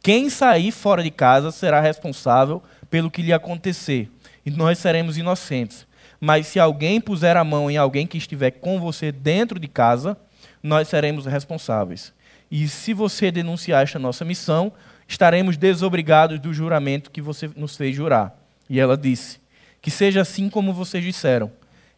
[0.00, 4.08] quem sair fora de casa será responsável pelo que lhe acontecer,
[4.46, 5.86] e nós seremos inocentes.
[6.20, 10.16] Mas se alguém puser a mão em alguém que estiver com você dentro de casa,
[10.62, 12.12] nós seremos responsáveis.
[12.50, 14.72] E se você denunciar esta nossa missão,
[15.08, 18.36] estaremos desobrigados do juramento que você nos fez jurar.
[18.68, 19.40] E ela disse:
[19.80, 21.50] Que seja assim como vocês disseram.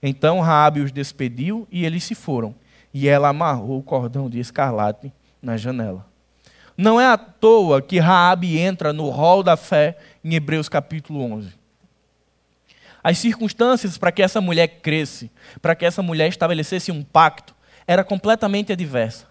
[0.02, 2.54] Então Raabe os despediu e eles se foram.
[2.92, 6.06] E ela amarrou o cordão de escarlate na janela.
[6.76, 11.52] Não é à toa que Raabe entra no rol da fé em Hebreus capítulo 11.
[13.02, 17.54] As circunstâncias para que essa mulher cresce, para que essa mulher estabelecesse um pacto,
[17.86, 19.26] era completamente adversa.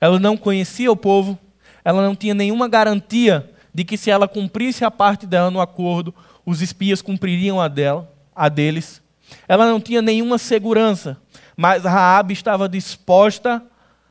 [0.00, 1.38] Ela não conhecia o povo,
[1.84, 6.14] ela não tinha nenhuma garantia de que se ela cumprisse a parte dela no acordo,
[6.44, 9.02] os espias cumpririam a dela, a deles.
[9.48, 11.16] Ela não tinha nenhuma segurança,
[11.56, 13.62] mas Raabe estava disposta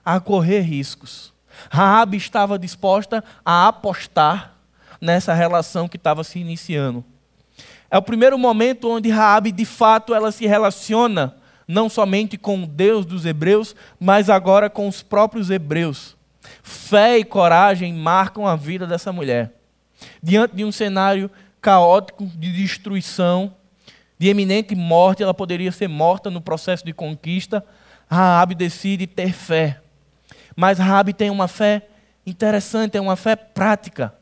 [0.03, 1.33] a correr riscos.
[1.69, 4.55] Raabe estava disposta a apostar
[4.99, 7.03] nessa relação que estava se iniciando.
[7.89, 11.35] É o primeiro momento onde Raabe, de fato, ela se relaciona
[11.67, 16.15] não somente com o Deus dos hebreus, mas agora com os próprios hebreus.
[16.61, 19.51] Fé e coragem marcam a vida dessa mulher.
[20.21, 21.29] Diante de um cenário
[21.61, 23.53] caótico de destruição,
[24.17, 27.65] de eminente morte, ela poderia ser morta no processo de conquista.
[28.09, 29.81] Raabe decide ter fé.
[30.55, 31.87] Mas Raabe tem uma fé
[32.25, 34.13] interessante, é uma fé prática.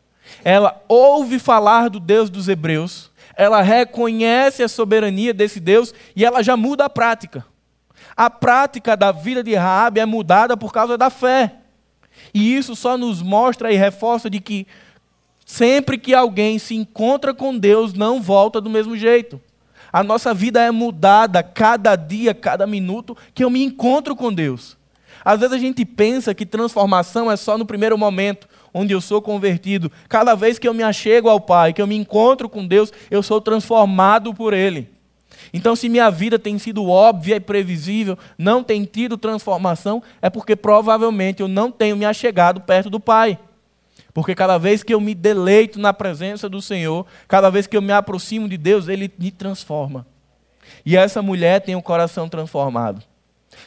[0.44, 6.44] Ela ouve falar do Deus dos hebreus, ela reconhece a soberania desse Deus e ela
[6.44, 7.46] já muda a prática.
[8.16, 11.56] A prática da vida de Raabe é mudada por causa da fé.
[12.34, 14.68] E isso só nos mostra e reforça de que
[15.46, 19.42] sempre que alguém se encontra com Deus, não volta do mesmo jeito.
[19.92, 24.78] A nossa vida é mudada cada dia, cada minuto que eu me encontro com Deus.
[25.24, 29.22] Às vezes a gente pensa que transformação é só no primeiro momento, onde eu sou
[29.22, 29.92] convertido.
[30.10, 33.22] Cada vez que eu me achego ao Pai, que eu me encontro com Deus, eu
[33.22, 34.90] sou transformado por Ele.
[35.54, 40.56] Então, se minha vida tem sido óbvia e previsível, não tem tido transformação, é porque
[40.56, 43.38] provavelmente eu não tenho me achegado perto do Pai.
[44.14, 47.82] Porque cada vez que eu me deleito na presença do Senhor, cada vez que eu
[47.82, 50.06] me aproximo de Deus, Ele me transforma.
[50.86, 53.04] E essa mulher tem o coração transformado.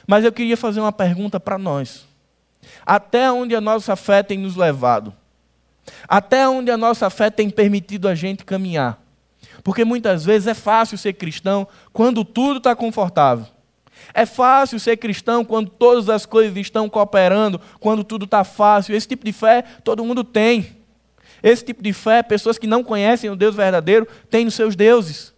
[0.07, 2.07] Mas eu queria fazer uma pergunta para nós.
[2.85, 5.15] Até onde a nossa fé tem nos levado?
[6.09, 9.01] Até onde a nossa fé tem permitido a gente caminhar?
[9.63, 13.47] Porque muitas vezes é fácil ser cristão quando tudo está confortável.
[14.13, 18.95] É fácil ser cristão quando todas as coisas estão cooperando, quando tudo está fácil.
[18.95, 20.77] Esse tipo de fé todo mundo tem.
[21.43, 25.36] Esse tipo de fé, pessoas que não conhecem o Deus verdadeiro, têm nos seus deuses.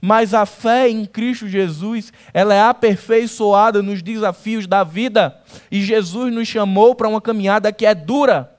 [0.00, 5.40] Mas a fé em Cristo Jesus, ela é aperfeiçoada nos desafios da vida.
[5.70, 8.52] E Jesus nos chamou para uma caminhada que é dura.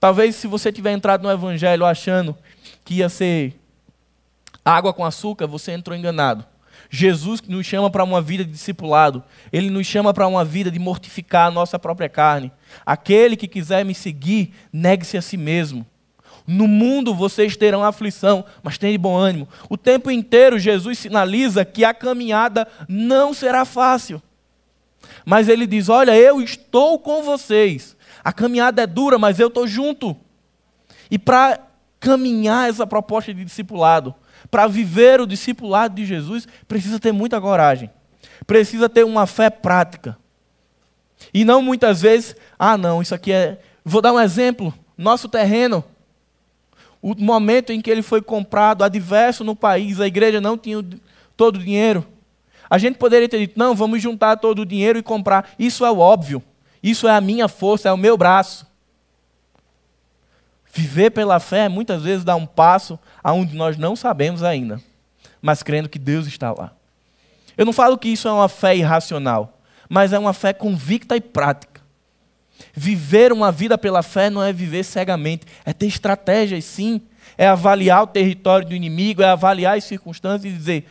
[0.00, 2.36] Talvez se você tiver entrado no Evangelho achando
[2.84, 3.54] que ia ser
[4.64, 6.44] água com açúcar, você entrou enganado.
[6.90, 9.22] Jesus nos chama para uma vida de discipulado.
[9.52, 12.52] Ele nos chama para uma vida de mortificar a nossa própria carne.
[12.84, 15.86] Aquele que quiser me seguir, negue-se a si mesmo.
[16.46, 19.48] No mundo vocês terão aflição, mas tenham bom ânimo.
[19.68, 24.22] O tempo inteiro Jesus sinaliza que a caminhada não será fácil.
[25.24, 27.96] Mas ele diz: Olha, eu estou com vocês.
[28.22, 30.16] A caminhada é dura, mas eu estou junto.
[31.10, 31.60] E para
[31.98, 34.14] caminhar essa proposta de discipulado,
[34.50, 37.90] para viver o discipulado de Jesus, precisa ter muita coragem.
[38.46, 40.18] Precisa ter uma fé prática.
[41.32, 43.58] E não muitas vezes, ah, não, isso aqui é.
[43.82, 44.72] Vou dar um exemplo.
[44.96, 45.82] Nosso terreno
[47.06, 50.82] o momento em que ele foi comprado, adverso no país, a igreja não tinha
[51.36, 52.06] todo o dinheiro.
[52.70, 55.50] A gente poderia ter dito, não, vamos juntar todo o dinheiro e comprar.
[55.58, 56.42] Isso é o óbvio.
[56.82, 58.66] Isso é a minha força, é o meu braço.
[60.72, 64.80] Viver pela fé muitas vezes dá um passo aonde nós não sabemos ainda,
[65.42, 66.72] mas crendo que Deus está lá.
[67.54, 71.20] Eu não falo que isso é uma fé irracional, mas é uma fé convicta e
[71.20, 71.73] prática.
[72.74, 77.00] Viver uma vida pela fé não é viver cegamente, é ter estratégias, sim.
[77.38, 80.86] É avaliar o território do inimigo, é avaliar as circunstâncias e dizer: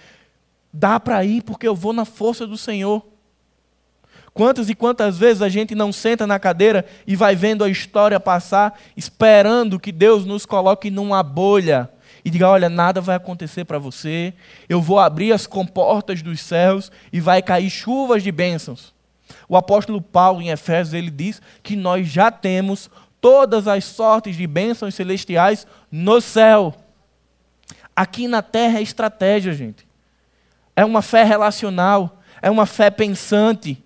[0.71, 3.05] dá para ir porque eu vou na força do Senhor.
[4.33, 8.19] Quantas e quantas vezes a gente não senta na cadeira e vai vendo a história
[8.19, 11.89] passar, esperando que Deus nos coloque numa bolha
[12.25, 14.33] e diga: olha, nada vai acontecer para você,
[14.67, 18.93] eu vou abrir as comportas dos céus e vai cair chuvas de bênçãos.
[19.47, 22.89] O apóstolo Paulo, em Efésios, ele diz que nós já temos
[23.21, 26.73] todas as sortes de bênçãos celestiais no céu.
[27.95, 29.87] Aqui na terra é estratégia, gente.
[30.75, 33.81] É uma fé relacional, é uma fé pensante,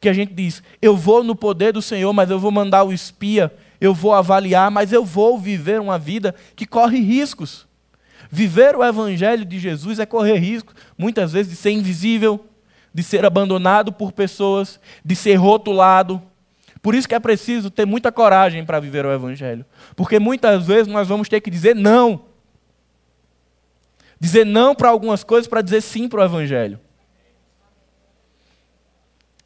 [0.00, 2.92] que a gente diz: eu vou no poder do Senhor, mas eu vou mandar o
[2.92, 7.66] espia, eu vou avaliar, mas eu vou viver uma vida que corre riscos.
[8.30, 12.44] Viver o evangelho de Jesus é correr risco, muitas vezes de ser invisível,
[12.92, 16.20] de ser abandonado por pessoas, de ser rotulado.
[16.80, 19.64] Por isso que é preciso ter muita coragem para viver o Evangelho.
[19.94, 22.24] Porque muitas vezes nós vamos ter que dizer não.
[24.18, 26.78] Dizer não para algumas coisas para dizer sim para o Evangelho.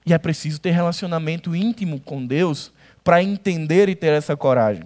[0.04, 4.84] E é preciso ter relacionamento íntimo com Deus para entender e ter essa coragem.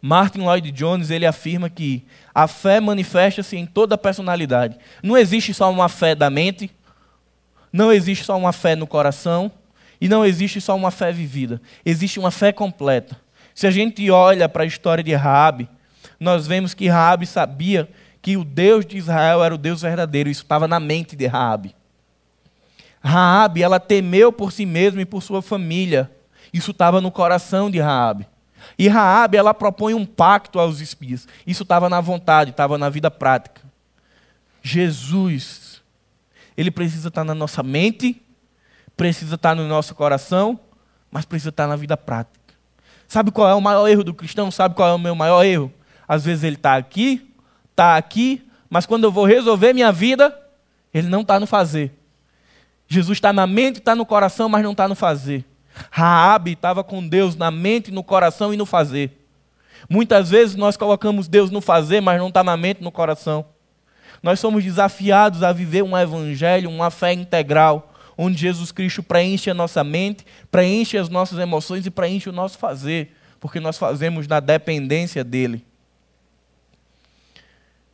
[0.00, 4.76] Martin Lloyd Jones ele afirma que a fé manifesta-se em toda a personalidade.
[5.00, 6.68] Não existe só uma fé da mente,
[7.72, 9.50] não existe só uma fé no coração
[10.00, 11.60] e não existe só uma fé vivida.
[11.84, 13.16] Existe uma fé completa.
[13.54, 15.68] Se a gente olha para a história de Raabe,
[16.18, 17.88] nós vemos que Raabe sabia
[18.20, 20.28] que o Deus de Israel era o Deus verdadeiro.
[20.28, 21.74] Isso estava na mente de Raabe.
[23.02, 26.10] Raabe, ela temeu por si mesma e por sua família.
[26.52, 28.26] Isso estava no coração de Raabe.
[28.78, 31.26] E Raabe, ela propõe um pacto aos espias.
[31.46, 33.60] Isso estava na vontade, estava na vida prática.
[34.62, 35.61] Jesus
[36.56, 38.20] ele precisa estar na nossa mente,
[38.96, 40.58] precisa estar no nosso coração,
[41.10, 42.54] mas precisa estar na vida prática.
[43.08, 44.50] Sabe qual é o maior erro do cristão?
[44.50, 45.72] Sabe qual é o meu maior erro?
[46.08, 47.30] Às vezes ele está aqui,
[47.70, 50.36] está aqui, mas quando eu vou resolver minha vida,
[50.92, 51.92] ele não está no fazer.
[52.88, 55.44] Jesus está na mente, está no coração, mas não está no fazer.
[55.90, 59.18] Raabe estava com Deus na mente, no coração e no fazer.
[59.88, 63.44] Muitas vezes nós colocamos Deus no fazer, mas não está na mente, no coração.
[64.22, 69.54] Nós somos desafiados a viver um evangelho, uma fé integral, onde Jesus Cristo preenche a
[69.54, 74.38] nossa mente, preenche as nossas emoções e preenche o nosso fazer, porque nós fazemos na
[74.38, 75.64] dependência dele.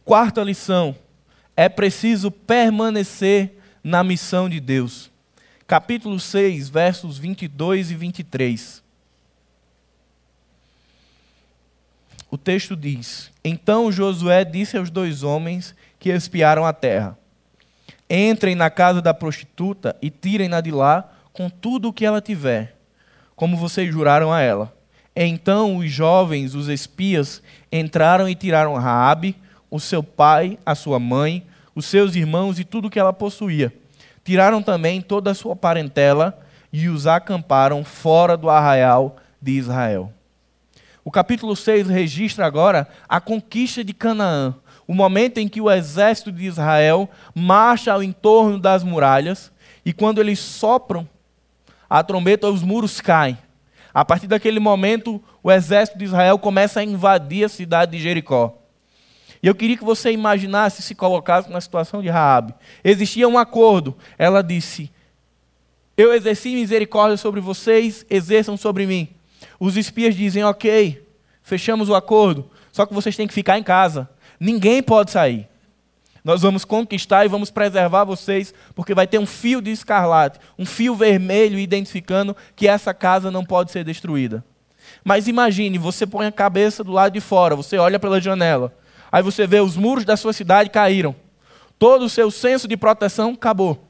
[0.05, 0.95] Quarta lição:
[1.57, 5.11] é preciso permanecer na missão de Deus.
[5.67, 8.83] Capítulo 6, versos 22 e 23.
[12.31, 17.17] O texto diz: Então Josué disse aos dois homens que espiaram a terra:
[18.09, 22.77] Entrem na casa da prostituta e tirem-na de lá com tudo o que ela tiver,
[23.37, 24.73] como vocês juraram a ela.
[25.15, 27.43] Então os jovens, os espias,
[27.73, 29.37] entraram e tiraram Raabe,
[29.71, 31.45] o seu pai, a sua mãe,
[31.75, 33.73] os seus irmãos e tudo o que ela possuía.
[34.25, 36.39] Tiraram também toda a sua parentela
[36.73, 40.13] e os acamparam fora do arraial de Israel.
[41.05, 44.55] O capítulo 6 registra agora a conquista de Canaã,
[44.89, 49.53] o momento em que o exército de Israel marcha ao entorno das muralhas
[49.85, 51.07] e quando eles sopram
[51.89, 53.37] a trombeta, os muros caem.
[53.93, 58.57] A partir daquele momento, o exército de Israel começa a invadir a cidade de Jericó.
[59.43, 62.55] E eu queria que você imaginasse, se colocasse na situação de Raabe.
[62.83, 63.97] Existia um acordo.
[64.19, 64.91] Ela disse:
[65.97, 69.09] Eu exerci misericórdia sobre vocês, exerçam sobre mim.
[69.61, 71.07] Os espias dizem: Ok,
[71.43, 74.09] fechamos o acordo, só que vocês têm que ficar em casa.
[74.39, 75.49] Ninguém pode sair.
[76.25, 80.67] Nós vamos conquistar e vamos preservar vocês, porque vai ter um fio de escarlate, um
[80.67, 84.45] fio vermelho identificando que essa casa não pode ser destruída.
[85.05, 88.75] Mas imagine, você põe a cabeça do lado de fora, você olha pela janela,
[89.11, 91.15] aí você vê os muros da sua cidade caíram.
[91.79, 93.87] Todo o seu senso de proteção acabou.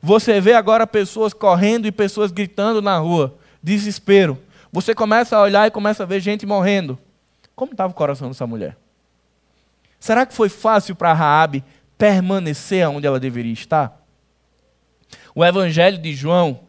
[0.00, 4.38] Você vê agora pessoas correndo e pessoas gritando na rua, desespero.
[4.72, 6.98] Você começa a olhar e começa a ver gente morrendo.
[7.54, 8.76] Como estava o coração dessa mulher?
[9.98, 11.64] Será que foi fácil para Raabe
[11.98, 14.00] permanecer onde ela deveria estar?
[15.34, 16.60] O Evangelho de João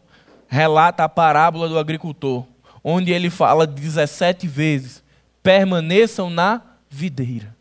[0.46, 2.46] relata a parábola do agricultor,
[2.82, 5.02] onde ele fala 17 vezes:
[5.42, 7.54] permaneçam na videira,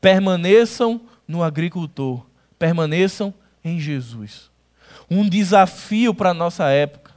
[0.00, 2.24] permaneçam no agricultor,
[2.58, 3.32] permaneçam
[3.64, 4.50] em Jesus.
[5.10, 7.12] Um desafio para a nossa época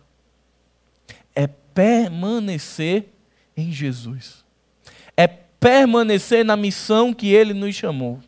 [1.36, 3.10] é permanecer
[3.56, 4.43] em Jesus.
[5.64, 8.20] Permanecer na missão que ele nos chamou.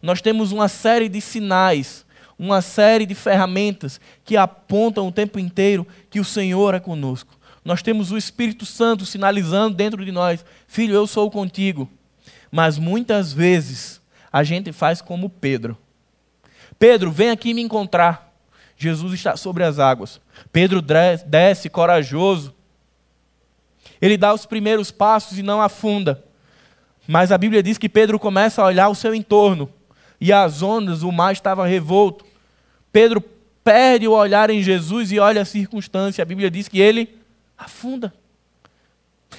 [0.00, 2.06] Nós temos uma série de sinais,
[2.38, 7.38] uma série de ferramentas que apontam o tempo inteiro que o Senhor é conosco.
[7.62, 11.86] Nós temos o Espírito Santo sinalizando dentro de nós: Filho, eu sou contigo.
[12.50, 14.00] Mas muitas vezes
[14.32, 15.76] a gente faz como Pedro.
[16.78, 18.32] Pedro, vem aqui me encontrar.
[18.78, 20.22] Jesus está sobre as águas.
[20.50, 20.80] Pedro
[21.26, 22.54] desce corajoso.
[24.00, 26.24] Ele dá os primeiros passos e não afunda.
[27.10, 29.72] Mas a Bíblia diz que Pedro começa a olhar o seu entorno.
[30.20, 32.22] E as ondas, o mar estava revolto.
[32.92, 33.22] Pedro
[33.64, 36.20] perde o olhar em Jesus e olha a circunstância.
[36.20, 37.16] A Bíblia diz que ele
[37.56, 38.12] afunda.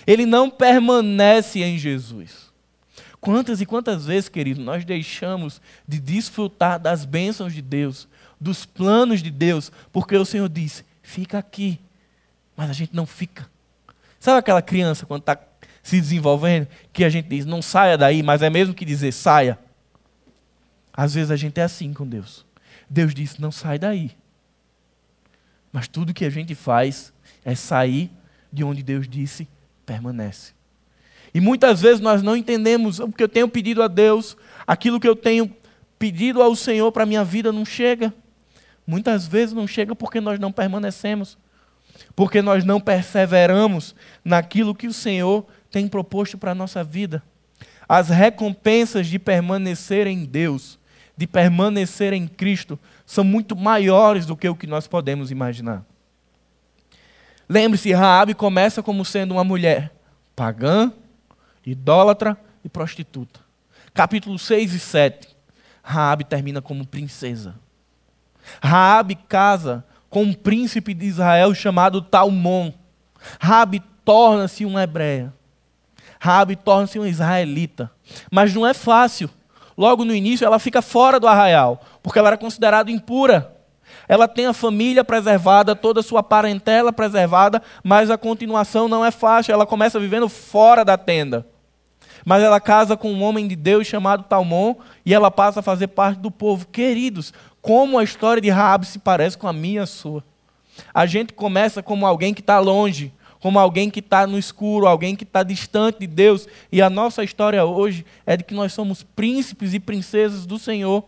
[0.08, 2.50] Ele não permanece em Jesus.
[3.22, 8.08] Quantas e quantas vezes, querido, nós deixamos de desfrutar das bênçãos de Deus,
[8.42, 11.80] dos planos de Deus, porque o Senhor disse: fica aqui.
[12.58, 13.48] Mas a gente não fica.
[14.20, 15.36] Sabe aquela criança quando está
[15.84, 19.58] se desenvolvendo, que a gente diz, não saia daí, mas é mesmo que dizer, saia.
[20.94, 22.46] Às vezes a gente é assim com Deus.
[22.90, 24.12] Deus disse, não sai daí.
[25.72, 27.14] Mas tudo que a gente faz
[27.46, 28.12] é sair
[28.52, 29.48] de onde Deus disse,
[29.86, 30.54] permanece.
[31.34, 35.08] E muitas vezes nós não entendemos o que eu tenho pedido a Deus, aquilo que
[35.08, 35.56] eu tenho
[35.98, 38.14] pedido ao Senhor para a minha vida não chega.
[38.88, 41.38] Muitas vezes não chega porque nós não permanecemos,
[42.16, 43.94] porque nós não perseveramos
[44.26, 47.24] naquilo que o Senhor tem proposto para a nossa vida.
[47.88, 50.78] As recompensas de permanecer em Deus,
[51.18, 55.84] de permanecer em Cristo, são muito maiores do que o que nós podemos imaginar.
[57.48, 59.92] Lembre-se, Raabe começa como sendo uma mulher
[60.36, 60.94] pagã,
[61.66, 63.40] idólatra e prostituta.
[63.94, 65.36] Capítulo 6 e 7.
[65.82, 67.56] Raabe termina como princesa.
[68.62, 72.72] Raabe casa com um príncipe de Israel chamado Talmon.
[73.40, 75.34] Raabe torna-se uma hebreia.
[76.20, 77.90] Rabi torna-se uma israelita.
[78.30, 79.30] Mas não é fácil.
[79.78, 83.56] Logo no início, ela fica fora do arraial, porque ela era considerada impura.
[84.08, 89.12] Ela tem a família preservada, toda a sua parentela preservada, mas a continuação não é
[89.12, 89.54] fácil.
[89.54, 91.48] Ela começa vivendo fora da tenda.
[92.26, 95.88] Mas ela casa com um homem de Deus chamado Talmon e ela passa a fazer
[95.88, 96.68] parte do povo.
[96.68, 100.24] Queridos, como a história de Raab se parece com a minha e a sua.
[100.94, 105.16] A gente começa como alguém que está longe, como alguém que está no escuro, alguém
[105.16, 106.48] que está distante de Deus.
[106.72, 111.04] E a nossa história hoje é de que nós somos príncipes e princesas do Senhor.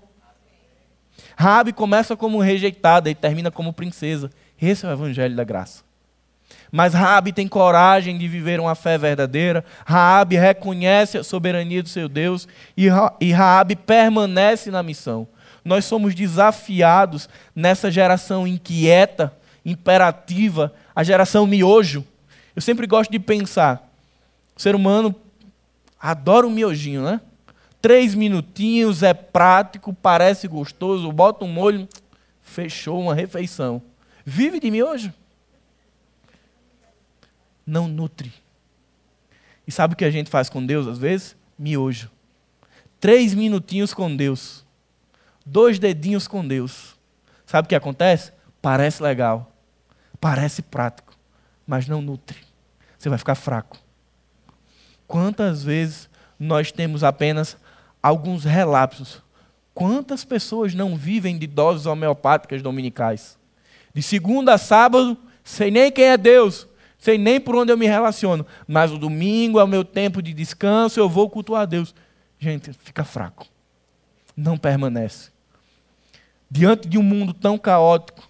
[1.36, 4.30] Rabi começa como rejeitada e termina como princesa.
[4.62, 5.84] Esse é o evangelho da graça.
[6.72, 9.66] Mas Rabi tem coragem de viver uma fé verdadeira.
[9.86, 15.28] Rabi reconhece a soberania do seu Deus e Rabi permanece na missão.
[15.66, 19.34] Nós somos desafiados nessa geração inquieta,
[19.66, 22.06] imperativa, a geração miojo,
[22.56, 23.90] eu sempre gosto de pensar.
[24.56, 25.16] O ser humano
[26.00, 27.22] adora o miojinho, né?
[27.82, 31.88] Três minutinhos, é prático, parece gostoso, bota um molho,
[32.42, 33.82] fechou uma refeição.
[34.26, 35.12] Vive de miojo?
[37.66, 38.32] Não nutre.
[39.66, 41.36] E sabe o que a gente faz com Deus às vezes?
[41.58, 42.12] Miojo.
[43.00, 44.64] Três minutinhos com Deus.
[45.44, 46.96] Dois dedinhos com Deus.
[47.46, 48.32] Sabe o que acontece?
[48.62, 49.52] Parece legal.
[50.20, 51.11] Parece prático
[51.72, 52.38] mas não nutre.
[53.00, 53.78] Você vai ficar fraco.
[55.08, 57.56] Quantas vezes nós temos apenas
[58.04, 59.22] alguns relapsos?
[59.74, 63.38] Quantas pessoas não vivem de doses homeopáticas dominicais?
[63.94, 66.68] De segunda a sábado, sei nem quem é Deus,
[67.00, 70.34] sei nem por onde eu me relaciono, mas o domingo é o meu tempo de
[70.34, 71.96] descanso, eu vou cultuar Deus.
[72.38, 73.48] gente, fica fraco.
[74.36, 75.30] Não permanece.
[76.50, 78.30] Diante de um mundo tão caótico,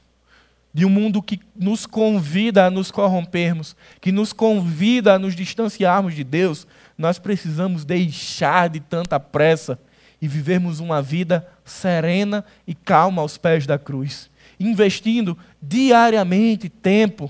[0.74, 6.16] de um mundo que nos convida a nos corrompermos, que nos convida a nos distanciarmos
[6.16, 6.66] de Deus,
[6.98, 9.80] nós precisamos deixar de tanta pressa
[10.22, 17.30] e vivermos uma vida serena e calma aos pés da cruz, investindo diariamente tempo,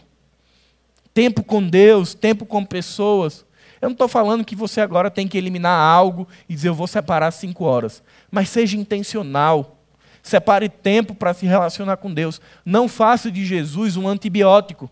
[1.14, 3.46] tempo com Deus, tempo com pessoas.
[3.82, 6.88] Eu não estou falando que você agora tem que eliminar algo e dizer eu vou
[6.88, 9.81] separar cinco horas, mas seja intencional.
[10.22, 12.40] Separe tempo para se relacionar com Deus.
[12.64, 14.90] Não faça de Jesus um antibiótico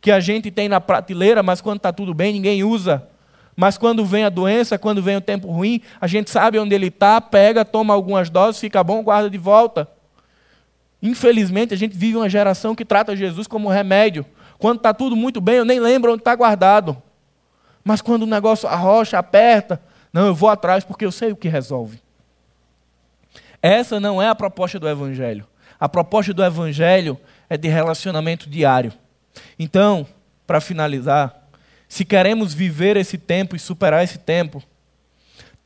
[0.00, 3.08] que a gente tem na prateleira, mas quando está tudo bem, ninguém usa.
[3.56, 6.88] Mas quando vem a doença, quando vem o tempo ruim, a gente sabe onde ele
[6.88, 9.88] está, pega, toma algumas doses, fica bom, guarda de volta.
[11.02, 14.26] Infelizmente, a gente vive uma geração que trata Jesus como remédio.
[14.58, 17.02] Quando está tudo muito bem, eu nem lembro onde está guardado.
[17.82, 19.80] Mas quando o negócio arrocha, aperta,
[20.12, 22.00] não, eu vou atrás porque eu sei o que resolve.
[23.66, 25.44] Essa não é a proposta do Evangelho.
[25.80, 27.18] A proposta do Evangelho
[27.50, 28.92] é de relacionamento diário.
[29.58, 30.06] Então,
[30.46, 31.48] para finalizar,
[31.88, 34.62] se queremos viver esse tempo e superar esse tempo,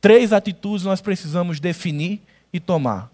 [0.01, 3.11] três atitudes nós precisamos definir e tomar.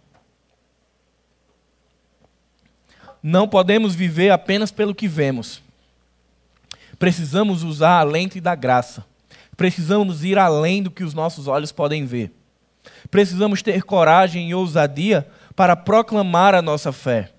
[3.21, 5.61] Não podemos viver apenas pelo que vemos.
[6.97, 9.05] Precisamos usar a lente da graça.
[9.57, 12.36] Precisamos ir além do que os nossos olhos podem ver.
[13.09, 17.31] Precisamos ter coragem e ousadia para proclamar a nossa fé.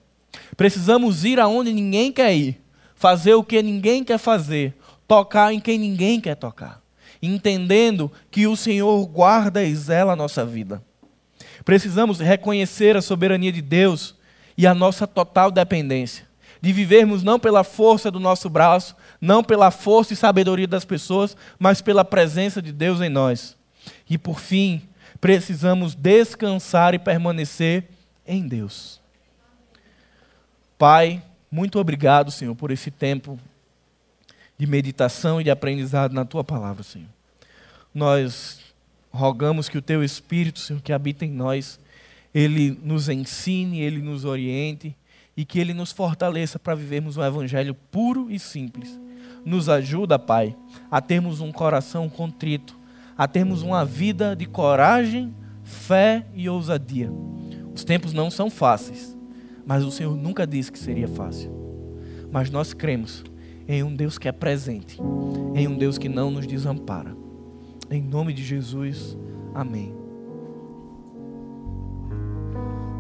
[0.57, 2.61] Precisamos ir aonde ninguém quer ir,
[2.95, 4.77] fazer o que ninguém quer fazer,
[5.07, 6.83] tocar em quem ninguém quer tocar,
[7.23, 10.83] entendendo que o Senhor guarda e zela a nossa vida.
[11.65, 14.15] Precisamos reconhecer a soberania de Deus
[14.57, 16.27] e a nossa total dependência,
[16.61, 21.37] de vivermos não pela força do nosso braço, não pela força e sabedoria das pessoas,
[21.59, 23.57] mas pela presença de Deus em nós.
[24.11, 24.83] E por fim,
[25.21, 27.85] precisamos descansar e permanecer
[28.27, 29.01] em Deus.
[30.79, 33.39] Pai, muito obrigado, Senhor, por esse tempo
[34.57, 37.09] de meditação e de aprendizado na tua palavra, Senhor.
[37.95, 38.61] Nós
[39.11, 41.81] rogamos que o teu Espírito, Senhor, que habita em nós,
[42.35, 44.95] ele nos ensine, ele nos oriente
[45.37, 48.99] e que ele nos fortaleça para vivermos um evangelho puro e simples.
[49.45, 50.55] Nos ajuda, Pai,
[50.91, 52.78] a termos um coração contrito,
[53.19, 57.11] a termos uma vida de coragem, fé e ousadia.
[57.75, 59.19] Os tempos não são fáceis,
[59.67, 61.51] mas o Senhor nunca disse que seria fácil.
[62.31, 63.25] Mas nós cremos
[63.67, 65.01] em um Deus que é presente,
[65.57, 67.17] em um Deus que não nos desampara.
[67.91, 69.19] Em nome de Jesus,
[69.53, 69.93] amém.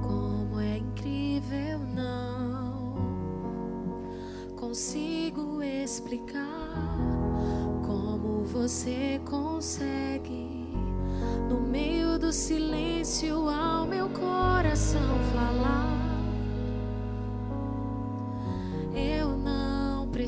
[0.03, 2.97] Como é incrível, não
[4.57, 7.18] consigo explicar
[8.59, 10.75] você consegue,
[11.49, 15.99] no meio do silêncio, ao meu coração falar.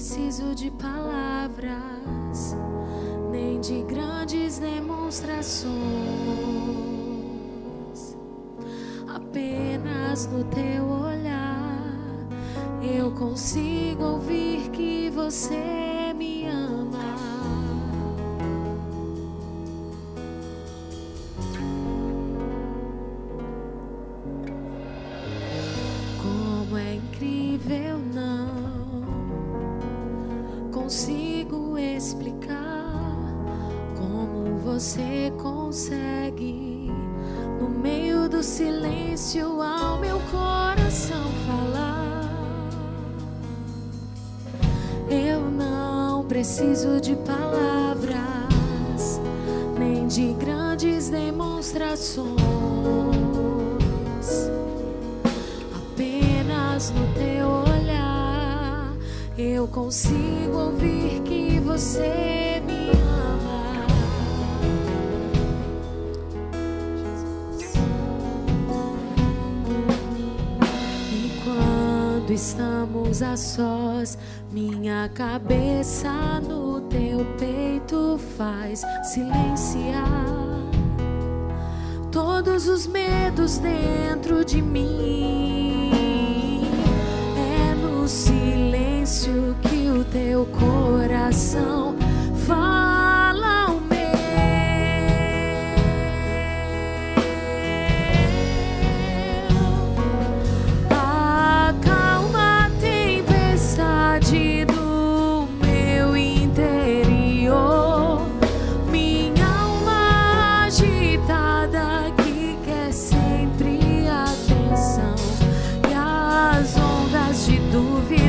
[0.01, 2.57] preciso de palavras,
[3.31, 5.77] nem de grandes demonstrações.
[9.07, 11.83] Apenas no teu olhar
[12.83, 16.00] eu consigo ouvir que você
[35.71, 36.91] consegue,
[37.61, 42.29] no meio do silêncio, ao meu coração falar.
[45.09, 48.11] Eu não preciso de palavras,
[49.79, 52.35] nem de grandes demonstrações,
[55.73, 58.93] apenas no teu olhar
[59.39, 62.60] eu consigo ouvir que você
[72.41, 74.17] estamos a sós,
[74.51, 76.11] minha cabeça
[76.41, 78.83] no teu peito faz
[79.13, 80.25] silenciar
[82.11, 85.70] todos os medos dentro de mim.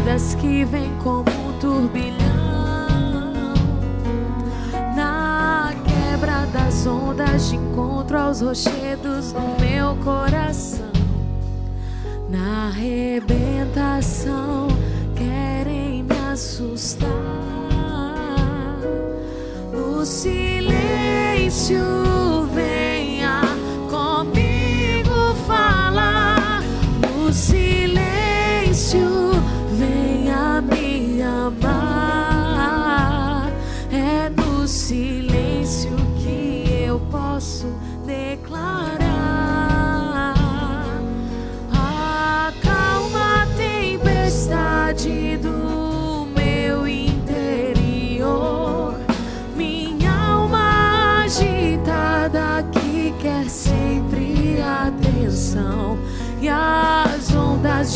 [0.02, 2.18] Dúvidas que vem como um turbilhão.
[4.96, 10.90] Na quebra das ondas de encontro aos rochedos do meu coração.
[12.30, 14.68] Na arrebentação
[15.16, 17.08] querem me assustar.
[19.72, 21.80] No silêncio
[22.54, 22.81] venha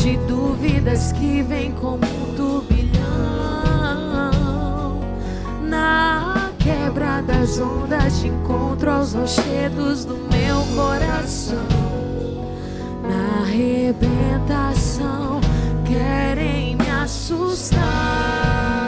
[0.06, 3.00] de dúvidas que vêm como um turbilhão.
[5.62, 11.66] Na quebra das ondas de encontro aos rochedos do meu coração.
[13.02, 15.40] Na arrebentação
[15.84, 18.85] querem me assustar.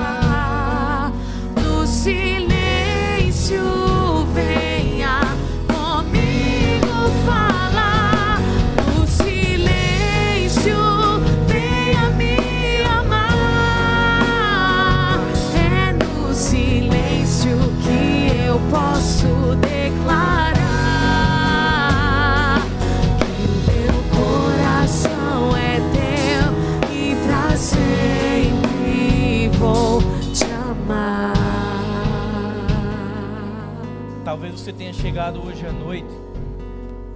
[34.68, 36.14] Você tenha chegado hoje à noite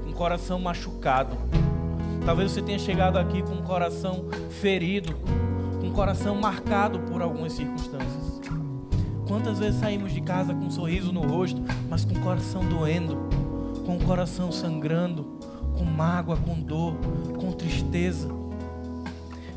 [0.02, 1.36] com o coração machucado.
[2.24, 5.14] Talvez você tenha chegado aqui com o coração ferido,
[5.78, 8.40] com o coração marcado por algumas circunstâncias.
[9.28, 13.18] Quantas vezes saímos de casa com um sorriso no rosto, mas com o coração doendo,
[13.84, 15.36] com o coração sangrando,
[15.76, 16.94] com mágoa, com dor,
[17.38, 18.30] com tristeza.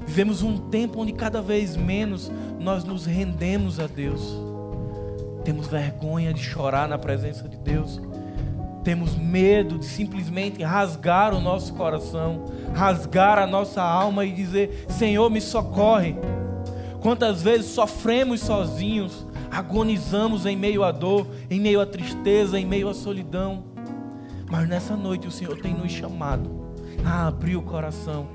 [0.06, 2.30] Vivemos um tempo onde cada vez menos
[2.60, 4.36] nós nos rendemos a Deus.
[5.46, 8.02] Temos vergonha de chorar na presença de Deus.
[8.84, 15.30] Temos medo de simplesmente rasgar o nosso coração, rasgar a nossa alma e dizer: Senhor,
[15.30, 16.16] me socorre.
[17.00, 22.90] Quantas vezes sofremos sozinhos, agonizamos em meio à dor, em meio à tristeza, em meio
[22.90, 23.66] à solidão.
[24.50, 26.50] Mas nessa noite o Senhor tem nos chamado
[27.06, 28.28] a abrir o coração,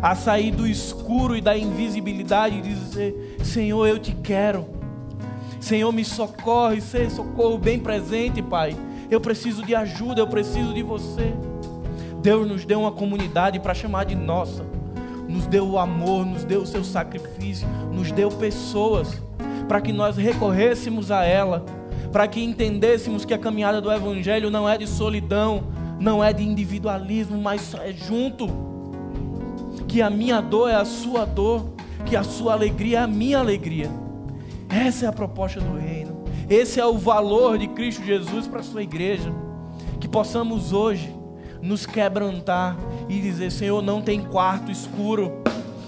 [0.00, 4.75] a sair do escuro e da invisibilidade e dizer: Senhor, eu te quero.
[5.66, 8.76] Senhor, me socorre, seja socorro bem presente, Pai.
[9.10, 11.34] Eu preciso de ajuda, eu preciso de você.
[12.22, 14.64] Deus nos deu uma comunidade para chamar de nossa.
[15.28, 19.20] Nos deu o amor, nos deu o seu sacrifício, nos deu pessoas
[19.66, 21.66] para que nós recorrêssemos a ela,
[22.12, 25.64] para que entendêssemos que a caminhada do Evangelho não é de solidão,
[25.98, 28.46] não é de individualismo, mas é junto.
[29.88, 31.66] Que a minha dor é a sua dor,
[32.04, 34.05] que a sua alegria é a minha alegria.
[34.76, 36.22] Essa é a proposta do reino.
[36.50, 39.32] Esse é o valor de Cristo Jesus para a sua igreja.
[39.98, 41.12] Que possamos hoje
[41.62, 42.76] nos quebrantar
[43.08, 45.32] e dizer: Senhor, não tem quarto escuro,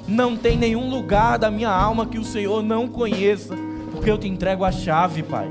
[0.07, 3.55] não tem nenhum lugar da minha alma que o Senhor não conheça,
[3.93, 5.51] porque eu te entrego a chave, Pai.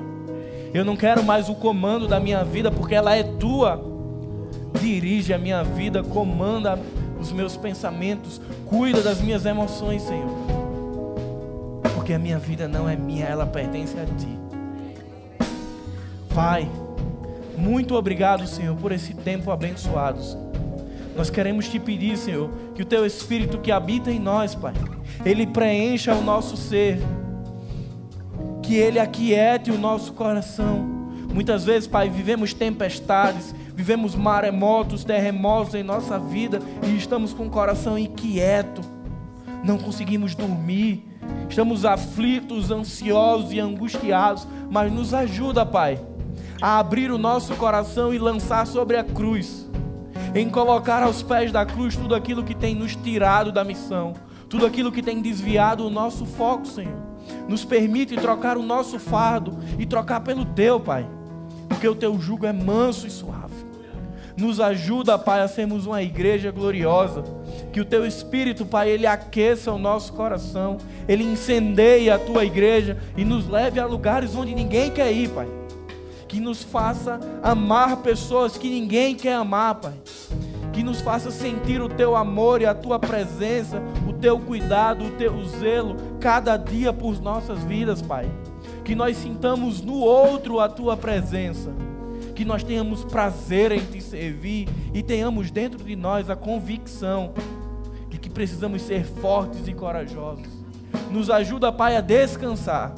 [0.74, 3.86] Eu não quero mais o comando da minha vida, porque ela é tua.
[4.82, 6.80] Dirige a minha vida, comanda
[7.20, 10.57] os meus pensamentos, cuida das minhas emoções, Senhor.
[12.08, 14.40] Porque a minha vida não é minha, ela pertence a ti.
[16.34, 16.66] Pai,
[17.58, 20.22] muito obrigado, Senhor, por esse tempo abençoado.
[21.18, 24.74] Nós queremos te pedir, Senhor, que o teu Espírito que habita em nós, Pai,
[25.26, 26.98] ele preencha o nosso ser,
[28.64, 30.86] que ele aquiete o nosso coração.
[31.34, 37.50] Muitas vezes, Pai, vivemos tempestades, vivemos maremotos, terremotos em nossa vida e estamos com o
[37.50, 38.80] coração inquieto,
[39.62, 41.17] não conseguimos dormir,
[41.50, 46.00] estamos aflitos, ansiosos e angustiados, mas nos ajuda, Pai,
[46.62, 49.70] a abrir o nosso coração e lançar sobre a cruz,
[50.34, 54.14] em colocar aos pés da cruz tudo aquilo que tem nos tirado da missão,
[54.50, 57.08] tudo aquilo que tem desviado o nosso foco, Senhor.
[57.48, 61.06] Nos permite trocar o nosso fardo e trocar pelo teu, Pai,
[61.68, 63.48] porque o teu jugo é manso e suave.
[64.38, 67.24] Nos ajuda, Pai, a sermos uma igreja gloriosa.
[67.78, 70.80] Que o Teu Espírito, Pai, Ele aqueça o nosso coração.
[71.08, 75.48] Ele incendeie a Tua igreja e nos leve a lugares onde ninguém quer ir, Pai.
[76.28, 79.94] Que nos faça amar pessoas que ninguém quer amar, Pai.
[80.74, 85.12] que nos faça sentir o teu amor e a tua presença, o teu cuidado, o
[85.12, 88.28] teu zelo, cada dia por nossas vidas, Pai.
[88.84, 91.72] Que nós sintamos no outro a tua presença,
[92.34, 97.34] que nós tenhamos prazer em te servir e tenhamos dentro de nós a convicção
[98.38, 100.46] precisamos ser fortes e corajosos.
[101.10, 102.94] Nos ajuda, Pai, a descansar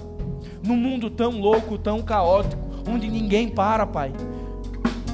[0.62, 4.12] num mundo tão louco, tão caótico, onde ninguém para, Pai.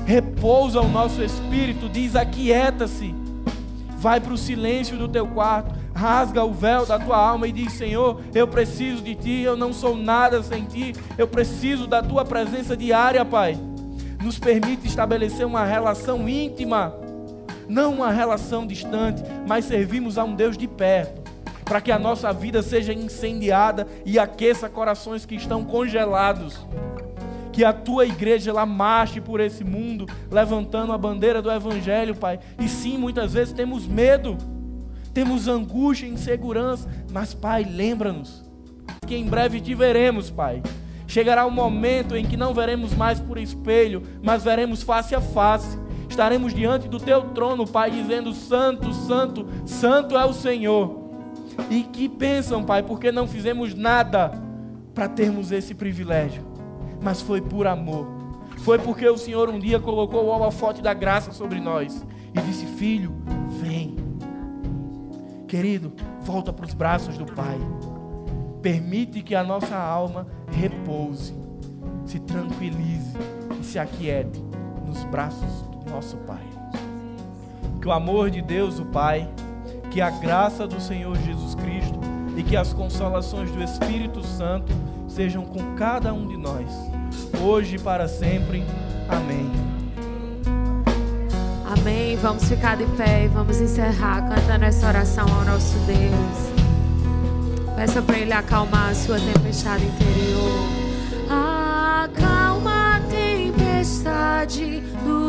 [0.03, 3.13] Repousa o nosso espírito, diz: aquieta-se.
[3.99, 7.73] Vai para o silêncio do teu quarto, rasga o véu da tua alma e diz:
[7.73, 12.25] Senhor, eu preciso de ti, eu não sou nada sem ti, eu preciso da tua
[12.25, 13.59] presença diária, Pai.
[14.23, 17.04] Nos permite estabelecer uma relação íntima,
[17.67, 21.25] não uma relação distante, mas servimos a um Deus de perto
[21.65, 26.63] para que a nossa vida seja incendiada e aqueça corações que estão congelados.
[27.51, 32.39] Que a tua igreja ela marche por esse mundo, levantando a bandeira do Evangelho, Pai.
[32.59, 34.37] E sim, muitas vezes temos medo,
[35.13, 38.43] temos angústia, insegurança, mas, Pai, lembra-nos
[39.07, 40.61] que em breve te veremos, Pai.
[41.07, 45.21] Chegará o um momento em que não veremos mais por espelho, mas veremos face a
[45.21, 45.79] face.
[46.15, 51.09] Estaremos diante do teu trono, Pai, dizendo: Santo, Santo, Santo é o Senhor
[51.69, 54.31] e que pensam, Pai, porque não fizemos nada
[54.93, 56.41] para termos esse privilégio,
[57.03, 58.07] mas foi por amor.
[58.59, 62.65] Foi porque o Senhor um dia colocou o holofote da graça sobre nós e disse:
[62.65, 63.13] Filho,
[63.61, 63.97] vem.
[65.49, 65.91] Querido,
[66.21, 67.59] volta para os braços do Pai.
[68.61, 71.33] Permite que a nossa alma repouse,
[72.05, 73.17] se tranquilize
[73.59, 74.41] e se aquiete
[74.85, 76.43] nos braços do nosso Pai.
[77.81, 79.29] Que o amor de Deus, o Pai,
[79.91, 81.99] que a graça do Senhor Jesus Cristo
[82.35, 84.73] e que as consolações do Espírito Santo
[85.07, 86.69] sejam com cada um de nós,
[87.41, 88.63] hoje e para sempre.
[89.07, 89.49] Amém.
[91.65, 92.17] Amém.
[92.17, 96.55] Vamos ficar de pé e vamos encerrar cantando essa oração ao nosso Deus.
[97.75, 100.75] Peça para Ele acalmar a sua tempestade interior.
[101.29, 105.24] Acalma a tempestade do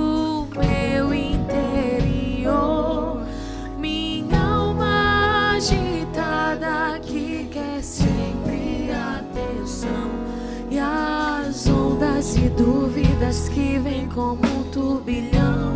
[12.50, 15.74] dúvidas que vêm como um turbilhão.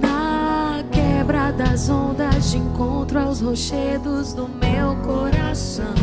[0.00, 5.94] Na quebra das ondas de encontro aos rochedos do meu coração.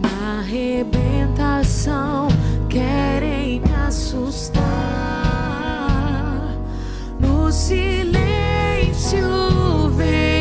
[0.00, 2.28] Na arrebentação
[2.68, 4.64] querem me assustar.
[7.20, 9.20] No silêncio
[9.96, 10.33] venha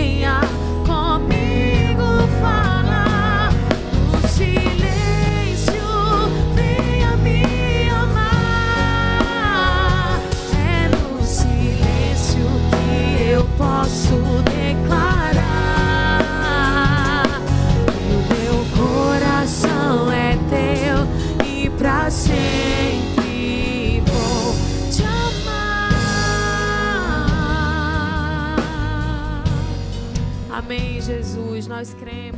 [31.03, 31.67] Jesus.
[31.67, 32.32] Nós cremos.